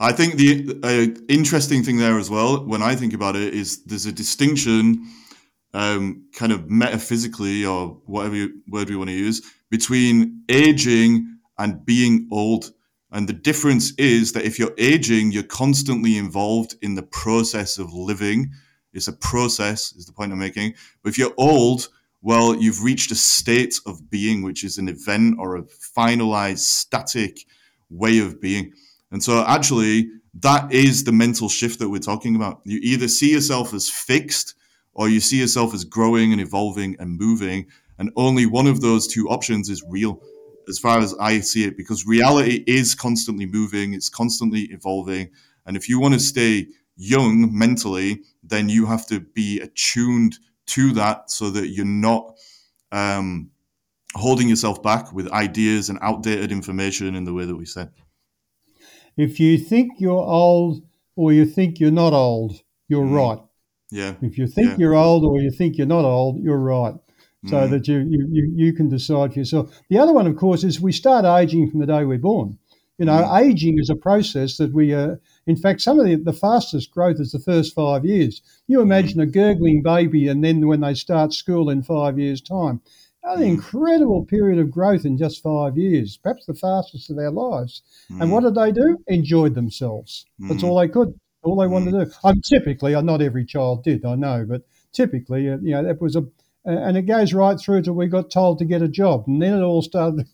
[0.00, 3.84] I think the uh, interesting thing there as well, when I think about it, is
[3.84, 5.06] there's a distinction,
[5.72, 9.40] um, kind of metaphysically or whatever you, word we want to use,
[9.70, 12.72] between aging and being old.
[13.14, 17.92] And the difference is that if you're aging, you're constantly involved in the process of
[17.94, 18.50] living.
[18.92, 20.74] It's a process, is the point I'm making.
[21.00, 21.88] But if you're old,
[22.22, 27.46] well, you've reached a state of being, which is an event or a finalized, static
[27.88, 28.72] way of being.
[29.12, 30.10] And so, actually,
[30.40, 32.62] that is the mental shift that we're talking about.
[32.64, 34.56] You either see yourself as fixed
[34.92, 37.66] or you see yourself as growing and evolving and moving.
[37.96, 40.20] And only one of those two options is real,
[40.68, 45.30] as far as I see it, because reality is constantly moving, it's constantly evolving.
[45.66, 50.92] And if you want to stay young mentally, then you have to be attuned to
[50.92, 52.36] that so that you're not
[52.92, 53.50] um,
[54.14, 57.90] holding yourself back with ideas and outdated information in the way that we said.
[59.16, 60.12] if you think you're
[60.44, 60.82] old
[61.16, 63.14] or you think you're not old, you're Mm.
[63.16, 63.38] right.
[63.92, 64.14] Yeah.
[64.22, 64.76] If you think Yeah.
[64.78, 66.94] you're old or you think you're not old, you're right.
[67.46, 67.70] So Mm.
[67.70, 69.82] that you, you, you, can decide for yourself.
[69.90, 72.58] The other one, of course, is we start aging from the day we're born.
[72.98, 73.42] You know, Mm.
[73.42, 75.16] aging is a process that we, uh,
[75.46, 78.40] in fact, some of the, the fastest growth is the first five years.
[78.66, 82.80] You imagine a gurgling baby, and then when they start school in five years' time,
[83.24, 83.46] an Mm.
[83.46, 87.82] incredible period of growth in just five years, perhaps the fastest of our lives.
[88.20, 88.32] And Mm.
[88.32, 88.98] what did they do?
[89.08, 90.24] Enjoyed themselves.
[90.48, 90.68] That's Mm.
[90.68, 91.14] all they could.
[91.42, 92.10] All they wanted to do.
[92.22, 96.00] Um, typically, uh, not every child did, I know, but typically, uh, you know, that
[96.00, 96.24] was a
[96.64, 99.54] and it goes right through to we got told to get a job, and then
[99.54, 100.26] it all started,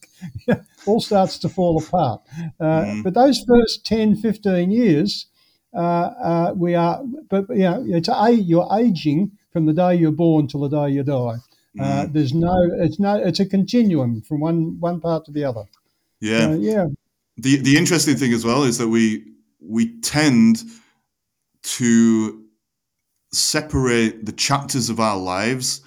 [0.87, 2.23] all starts to fall apart.
[2.61, 3.03] Uh, mm.
[3.03, 5.27] But those first 10, 15 years,
[5.75, 10.13] uh, uh, we are, but you know, it's a, you're aging from the day you're
[10.13, 11.37] born till the day you die.
[11.79, 12.13] Uh, mm.
[12.13, 15.65] there's no, it's no, it's a continuum from one one part to the other.
[16.21, 16.87] Yeah, yeah.
[17.37, 19.25] The the interesting thing as well is that we
[19.61, 20.63] we tend
[21.63, 22.45] to
[23.33, 25.83] separate the chapters of our lives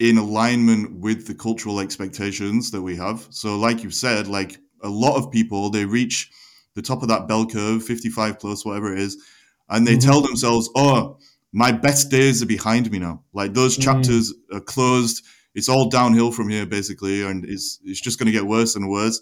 [0.00, 3.26] in alignment with the cultural expectations that we have.
[3.30, 6.30] So, like you said, like a lot of people, they reach
[6.74, 9.16] the top of that bell curve, 55 plus, whatever it is,
[9.68, 10.08] and they mm-hmm.
[10.08, 11.18] tell themselves, oh,
[11.52, 13.22] my best days are behind me now.
[13.32, 13.82] Like those mm.
[13.82, 14.56] chapters mm-hmm.
[14.56, 15.24] are closed.
[15.54, 18.88] It's all downhill from here, basically, and it's, it's just going to get worse and
[18.88, 19.20] worse.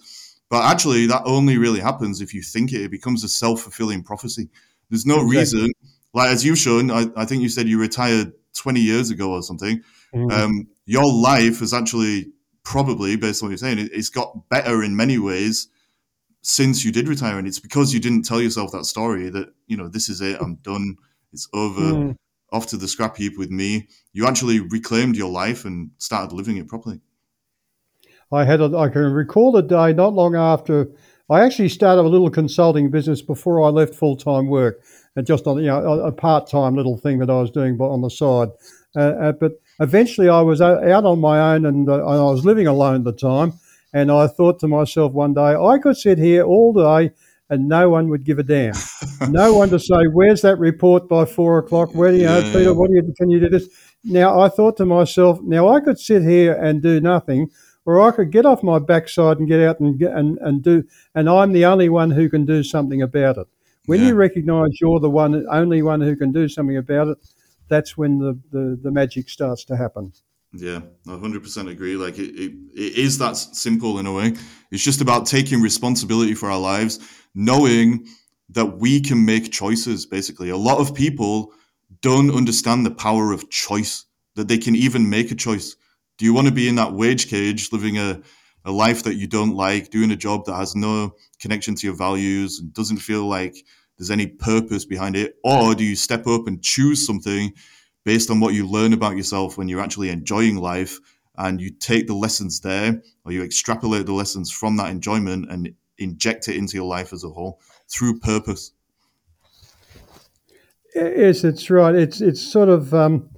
[0.50, 2.82] But actually, that only really happens if you think it.
[2.82, 4.48] It becomes a self fulfilling prophecy.
[4.90, 5.36] There's no exactly.
[5.38, 5.72] reason,
[6.14, 9.42] like as you've shown, I, I think you said you retired 20 years ago or
[9.42, 9.82] something.
[10.16, 10.30] Mm-hmm.
[10.30, 12.32] Um, your life has actually
[12.64, 15.68] probably, based on what you're saying, it, it's got better in many ways
[16.42, 19.76] since you did retire, and it's because you didn't tell yourself that story that you
[19.76, 20.96] know this is it, I'm done,
[21.32, 22.16] it's over, mm.
[22.52, 23.88] off to the scrap heap with me.
[24.12, 27.00] You actually reclaimed your life and started living it properly.
[28.32, 30.88] I had a, I can recall a day not long after
[31.28, 34.82] I actually started a little consulting business before I left full time work,
[35.16, 37.78] and just on you know a, a part time little thing that I was doing
[37.80, 38.48] on the side.
[38.94, 42.66] Uh, uh, but eventually, I was out on my own, and, uh, I was living
[42.66, 43.54] alone at the time.
[43.92, 47.12] And I thought to myself one day, I could sit here all day
[47.48, 48.74] and no one would give a damn.
[49.30, 51.94] no one to say, "Where's that report by four o'clock?
[51.94, 52.74] Where do you know, Peter?
[52.74, 53.68] What do you can you do this?"
[54.04, 57.50] Now I thought to myself, now I could sit here and do nothing,
[57.84, 61.28] or I could get off my backside and get out and and, and do, and
[61.28, 63.46] I'm the only one who can do something about it.
[63.86, 64.08] When yeah.
[64.08, 67.18] you recognise you're the one, only one who can do something about it,
[67.68, 70.12] that's when the, the, the magic starts to happen.
[70.52, 71.96] Yeah, I 100% agree.
[71.96, 74.34] Like it, it, it is that simple in a way.
[74.70, 76.98] It's just about taking responsibility for our lives,
[77.34, 78.06] knowing
[78.50, 80.50] that we can make choices, basically.
[80.50, 81.52] A lot of people
[82.00, 84.04] don't understand the power of choice,
[84.36, 85.76] that they can even make a choice.
[86.18, 88.22] Do you want to be in that wage cage, living a,
[88.64, 91.96] a life that you don't like, doing a job that has no connection to your
[91.96, 93.56] values and doesn't feel like
[93.98, 95.36] there's any purpose behind it?
[95.44, 97.52] Or do you step up and choose something
[98.04, 100.98] based on what you learn about yourself when you're actually enjoying life
[101.38, 105.74] and you take the lessons there or you extrapolate the lessons from that enjoyment and
[105.98, 108.72] inject it into your life as a whole through purpose?
[110.94, 111.94] Yes, it's right.
[111.94, 113.28] It's it's sort of um,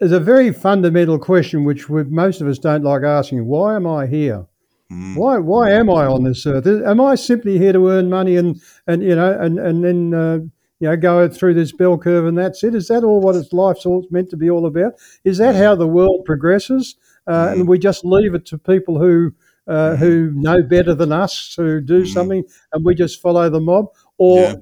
[0.00, 3.46] it's a very fundamental question which we, most of us don't like asking.
[3.46, 4.47] Why am I here?
[4.92, 5.16] Mm.
[5.16, 6.66] Why why am I on this earth?
[6.66, 10.38] Am I simply here to earn money and and you know and and then uh,
[10.80, 12.74] you know go through this bell curve and that's it?
[12.74, 14.94] Is that all what its life's all meant to be all about?
[15.24, 16.96] Is that how the world progresses?
[17.26, 17.52] Uh, mm.
[17.52, 19.32] And we just leave it to people who
[19.66, 19.96] uh, mm.
[19.98, 22.08] who know better than us to do mm.
[22.08, 23.86] something, and we just follow the mob,
[24.16, 24.54] or yeah.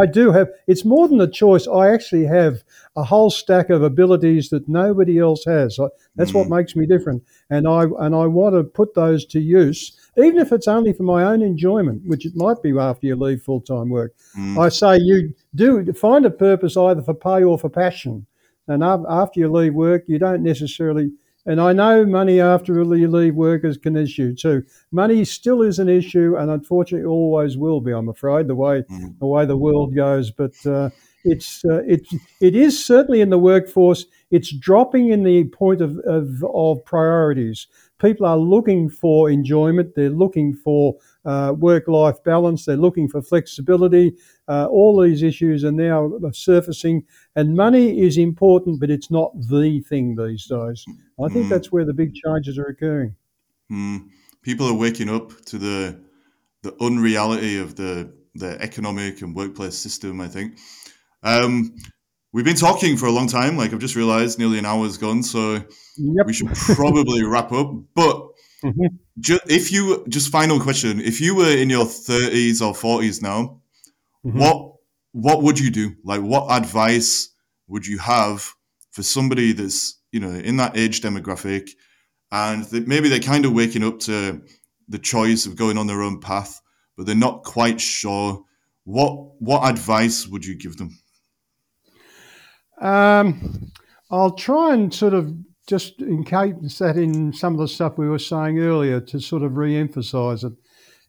[0.00, 0.48] I do have.
[0.66, 1.66] It's more than a choice.
[1.66, 2.62] I actually have
[2.96, 5.78] a whole stack of abilities that nobody else has.
[6.14, 6.34] That's mm.
[6.34, 10.38] what makes me different, and I and I want to put those to use, even
[10.38, 13.60] if it's only for my own enjoyment, which it might be after you leave full
[13.60, 14.14] time work.
[14.36, 14.58] Mm.
[14.58, 18.26] I say you do find a purpose either for pay or for passion,
[18.66, 21.12] and after you leave work, you don't necessarily
[21.46, 24.64] and I know money after you leave work is an issue too.
[24.90, 27.92] Money still is an issue, and unfortunately, always will be.
[27.92, 29.18] I'm afraid the way mm.
[29.18, 30.30] the way the world goes.
[30.30, 30.90] But uh,
[31.24, 32.06] it's uh, it
[32.40, 34.06] it is certainly in the workforce.
[34.30, 37.68] It's dropping in the point of, of, of priorities.
[38.00, 39.94] People are looking for enjoyment.
[39.94, 42.64] They're looking for uh, work life balance.
[42.64, 44.14] They're looking for flexibility.
[44.48, 49.80] Uh, all these issues are now surfacing, and money is important, but it's not the
[49.80, 50.84] thing these days.
[51.22, 51.48] I think mm.
[51.48, 53.16] that's where the big changes are occurring.
[53.70, 54.08] Mm.
[54.42, 56.00] People are waking up to the
[56.62, 60.20] the unreality of the the economic and workplace system.
[60.20, 60.58] I think.
[61.22, 61.74] Um,
[62.32, 63.56] we've been talking for a long time.
[63.56, 65.54] Like I've just realised, nearly an hour's gone, so
[65.96, 66.26] yep.
[66.26, 67.72] we should probably wrap up.
[67.94, 68.28] But
[68.62, 68.86] mm-hmm.
[69.18, 73.55] ju- if you just final question, if you were in your thirties or forties now,
[74.26, 74.38] mm-hmm.
[74.38, 74.72] what
[75.12, 75.94] what would you do?
[76.04, 77.30] Like, what advice
[77.68, 78.52] would you have
[78.90, 81.70] for somebody that's you know in that age demographic,
[82.32, 84.42] and they, maybe they're kind of waking up to
[84.88, 86.60] the choice of going on their own path,
[86.96, 88.42] but they're not quite sure.
[88.84, 90.98] What what advice would you give them?
[92.80, 93.72] Um,
[94.10, 95.34] I'll try and sort of
[95.66, 99.56] just encase that in some of the stuff we were saying earlier to sort of
[99.56, 100.52] re-emphasize it.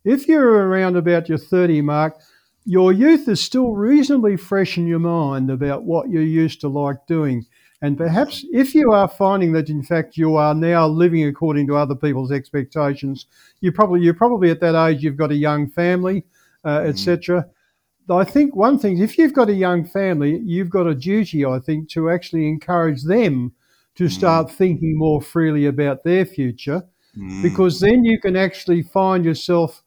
[0.03, 2.19] If you're around about your 30 mark,
[2.67, 7.07] your youth is still reasonably fresh in your mind about what you used to like
[7.07, 7.45] doing.
[7.81, 11.77] And perhaps if you are finding that in fact you are now living according to
[11.77, 13.25] other people's expectations,
[13.61, 16.25] you probably you're probably at that age you've got a young family,
[16.65, 16.89] uh, Mm.
[16.89, 17.45] etc.
[18.09, 21.59] I think one thing, if you've got a young family, you've got a duty, I
[21.59, 23.51] think, to actually encourage them
[23.95, 26.83] to start thinking more freely about their future,
[27.17, 27.41] Mm.
[27.43, 29.83] because then you can actually find yourself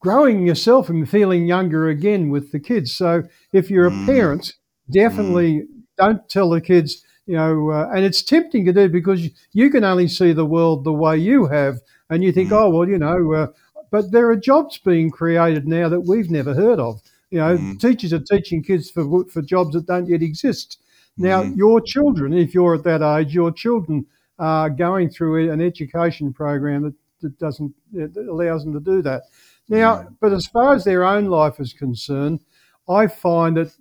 [0.00, 2.92] growing yourself and feeling younger again with the kids.
[2.94, 3.22] So
[3.52, 4.06] if you're a Mm.
[4.06, 4.54] parent,
[4.90, 5.66] definitely
[5.98, 9.84] don't tell the kids, you know, uh, and it's tempting to do because you, can
[9.84, 12.56] only see the world the way you have, and you think, Mm.
[12.60, 13.46] oh well, you know, uh,
[13.90, 17.00] but there are jobs being created now that we've never heard of.
[17.30, 17.78] You know, Mm.
[17.80, 20.78] teachers are teaching kids for for jobs that don't yet exist.
[21.18, 21.56] Now, Mhm.
[21.56, 24.06] your children, if you're at that age, your children
[24.38, 29.24] are going through an education program that, that doesn't that allows them to do that.
[29.70, 32.40] Now, but as far as their own life is concerned,
[32.88, 33.72] I find that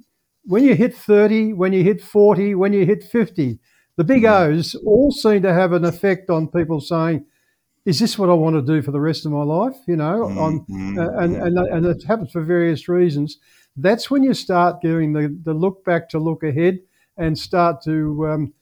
[0.46, 3.60] when you hit 30, when you hit 40, when you hit 50,
[3.98, 7.26] the big O's all seem to have an effect on people saying,
[7.86, 9.76] is this what I want to do for the rest of my life?
[9.88, 10.98] You know, on, Mhm.
[10.98, 13.40] uh, and, and, and it happens for various reasons.
[13.76, 16.80] That's when you start doing the, the look back to look ahead
[17.18, 18.54] and start to um,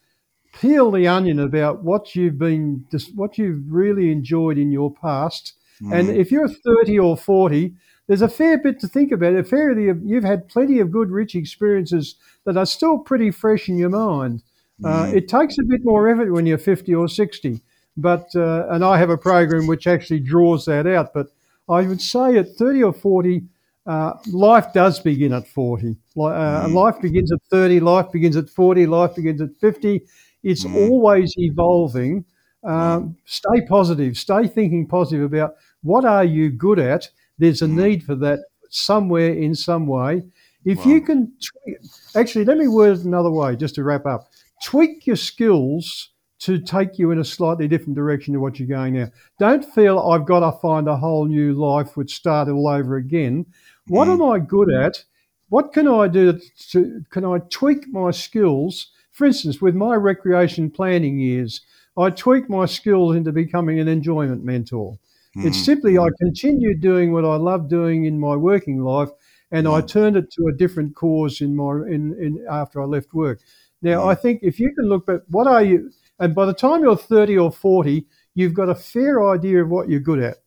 [0.53, 5.53] peel the onion about what you've been, what you've really enjoyed in your past.
[5.81, 6.15] And Mm.
[6.15, 7.73] if you're 30 or 40,
[8.07, 9.35] there's a fair bit to think about.
[9.35, 12.15] A fair bit you've had plenty of good, rich experiences
[12.45, 14.43] that are still pretty fresh in your mind.
[14.83, 15.13] Uh, Mm.
[15.15, 17.61] it takes a bit more effort when you're 50 or 60,
[17.97, 21.13] but uh, and I have a program which actually draws that out.
[21.13, 21.27] But
[21.67, 23.43] I would say at 30 or 40,
[23.87, 25.97] uh, life does begin at 40.
[26.15, 26.73] Li- Uh, Mm.
[26.73, 27.79] Life begins at 30.
[27.79, 28.85] Life begins at 40.
[28.85, 30.01] Life begins at 50.
[30.43, 30.75] It's Mm.
[30.89, 32.23] always evolving.
[32.63, 34.17] Um, stay positive.
[34.17, 37.09] Stay thinking positive about what are you good at.
[37.37, 37.75] There's a Mm.
[37.83, 40.23] need for that somewhere in some way.
[40.65, 40.91] If Wow.
[40.91, 41.77] you can, tweak,
[42.15, 44.29] actually, let me word it another way, just to wrap up.
[44.63, 46.09] Tweak your skills
[46.39, 49.07] to take you in a slightly different direction to what you're going now.
[49.39, 53.45] Don't feel I've got to find a whole new life, which start all over again.
[53.87, 54.11] What Mm.
[54.13, 55.03] am I good at?
[55.49, 56.39] What can I do
[56.71, 57.01] to?
[57.09, 58.91] Can I tweak my skills?
[59.11, 61.61] For instance, with my recreation planning years,
[61.97, 64.99] I tweak my skills into becoming an enjoyment mentor.
[65.37, 65.65] It's Mhm.
[65.65, 69.09] simply I continued doing what I love doing in my working life,
[69.51, 69.87] and I Mm.
[69.87, 73.39] turned it to a different cause in my in, in after I left work.
[73.81, 74.07] Now Mm.
[74.07, 76.97] I think if you can look at what are you, and by the time you're
[76.97, 80.37] thirty or forty, you've got a fair idea of what you're good at.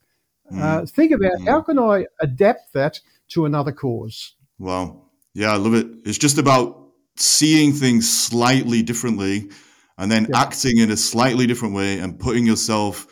[0.53, 1.47] Uh, think about Mm.
[1.47, 4.35] how can I adapt that to another cause.
[4.59, 5.03] Wow.
[5.35, 5.87] Yeah, I love it.
[6.05, 6.77] It's just about
[7.17, 9.49] seeing things slightly differently
[9.97, 10.41] and then Yeah.
[10.41, 13.07] acting in a slightly different way and putting yourself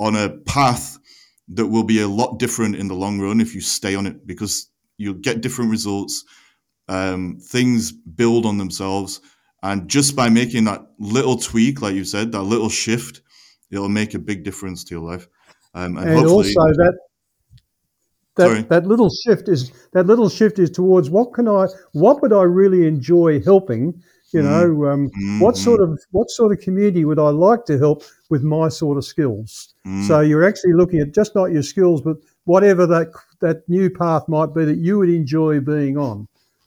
[0.00, 0.98] on a path
[1.54, 4.26] that will be a lot different in the long run if you stay on it
[4.26, 6.24] because you'll get different results.
[6.88, 9.20] Um, things build on themselves.
[9.62, 13.22] And just by making that little tweak, like you said, that little shift,
[13.70, 15.28] it'll make a big difference to your life.
[15.74, 16.98] Um, and, and hopefully, also that
[18.38, 18.60] Sorry.
[18.62, 22.32] that that little shift is that little shift is towards what can I what would
[22.32, 24.44] I really enjoy helping you Mm.
[24.44, 25.58] know um, what Mhm.
[25.58, 29.04] sort of what sort of community would I like to help with my sort of
[29.14, 29.50] skills
[29.86, 30.06] Mm.
[30.08, 32.16] so you're actually looking at just not your skills but
[32.52, 33.08] whatever that
[33.44, 36.18] that new path might be that you would enjoy being on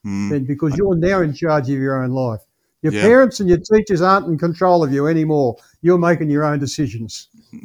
[0.05, 0.30] Mm.
[0.32, 2.43] then because you're now in charge of your own life
[2.86, 3.01] your Yeah.
[3.09, 5.49] parents and your teachers aren't in control of you anymore
[5.86, 7.11] you're making your own decisions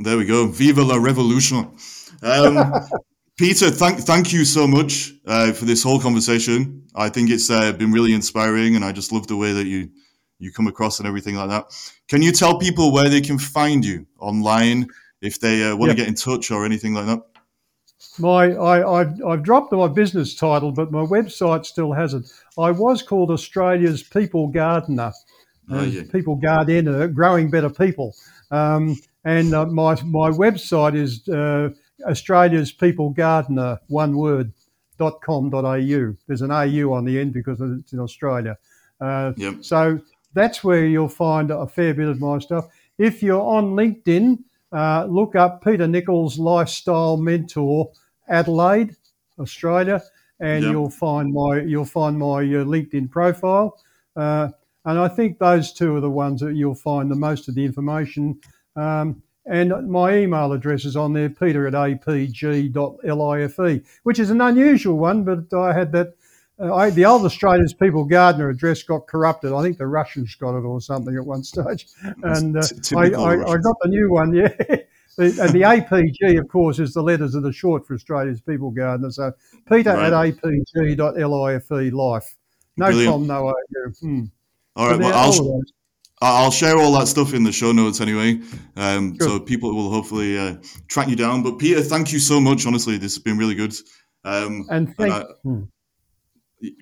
[0.05, 0.41] There we go.
[0.61, 1.59] Viva la revolution.
[2.23, 2.55] Um,
[3.43, 4.93] Peter, thank thank you so much
[5.27, 6.59] uh, for this whole conversation.
[7.07, 9.81] I think it's uh, been really inspiring, and I just love the way that you
[10.41, 11.67] you come across and everything like that.
[12.09, 14.89] Can you tell people where they can find you online
[15.21, 15.95] if they uh, want Yeah.
[15.95, 17.21] to get in touch or anything like that?
[18.19, 22.25] My, I, I've, I've dropped my business title, but my website still has it.
[22.59, 25.13] I was called Australia's People Gardener,
[25.73, 26.03] Oh, uh, yeah.
[26.11, 28.17] People Gardener, growing better people.
[28.51, 31.69] Um, and uh, my my website is uh,
[32.05, 34.53] Australia's People Gardener, one word,
[34.99, 36.17] dot com dot au.
[36.27, 38.59] There's an au on the end because it's in Australia.
[39.01, 39.55] Uh, Yep.
[39.61, 40.01] so
[40.35, 42.67] that's where you'll find a fair bit of my stuff.
[42.99, 44.39] If you're on LinkedIn,
[44.73, 47.91] uh, look up Peter Nicholls Lifestyle Mentor
[48.29, 48.97] Adelaide,
[49.39, 50.03] Australia,
[50.39, 50.71] and Yeah.
[50.71, 53.79] you'll find my you'll find my uh, LinkedIn profile.
[54.17, 54.49] Uh,
[54.85, 57.65] and I think those two are the ones that you'll find the most of the
[57.65, 58.39] information.
[58.77, 63.59] Um, and my email address is on there, peter at apg.life,
[64.05, 66.15] which is an unusual one, but I had that.
[66.61, 69.53] Uh, I, the old Australia's People Gardener address got corrupted.
[69.53, 71.87] I think the Russians got it or something at one stage.
[72.23, 72.63] And uh,
[72.97, 74.49] I, I, I got the new one, yeah.
[75.17, 78.71] The- and the APG, of course, is the letters of the short for Australia's People
[78.71, 79.11] Gardener.
[79.11, 79.33] So
[79.69, 80.13] peter Right.
[80.13, 82.37] at apg.life, life.
[82.77, 83.13] No Brilliant.
[83.13, 83.91] com, no AU.
[84.01, 84.25] Hmm.
[84.77, 84.99] All right.
[85.01, 85.63] Well, I'll all
[86.23, 88.41] I'll share all that stuff in the show notes anyway,
[88.77, 89.29] um, Sure.
[89.29, 90.57] so people will hopefully uh,
[90.87, 91.43] track you down.
[91.43, 92.67] But Peter, thank you so much.
[92.67, 93.75] Honestly, this has been really good.
[94.25, 95.63] Um, And thank, I- hmm.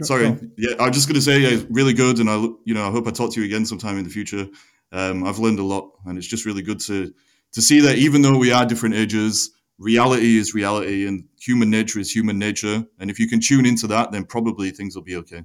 [0.03, 2.91] Sorry, yeah, I'm just going to say, yeah, really good, and I, you know, I
[2.91, 4.47] hope I talk to you again sometime in the future.
[4.93, 7.13] Um, I've learned a lot, and it's just really good to
[7.53, 11.99] to see that even though we are different ages, reality is reality, and human nature
[11.99, 12.85] is human nature.
[12.99, 15.45] And if you can tune into that, then probably things will be okay.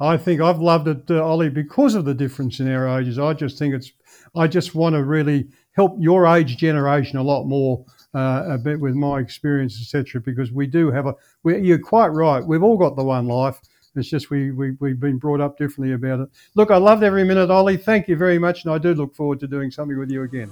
[0.00, 3.18] I think I've loved it, uh, Ollie, because of the difference in our ages.
[3.18, 3.92] I just think it's,
[4.34, 8.80] I just want to really help your age generation a lot more, uh, a bit
[8.80, 10.20] with my experience, etc.
[10.20, 12.44] Because we do have a, we, you're quite right.
[12.44, 13.60] We've all got the one life.
[13.96, 16.28] It's just we, we, we've been brought up differently about it.
[16.54, 17.76] Look, I loved every minute, Ollie.
[17.76, 18.64] Thank you very much.
[18.64, 20.50] And I do look forward to doing something with you again.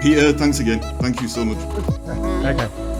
[0.00, 0.80] Peter, thanks again.
[0.98, 1.58] Thank you so much.
[2.44, 2.93] Okay.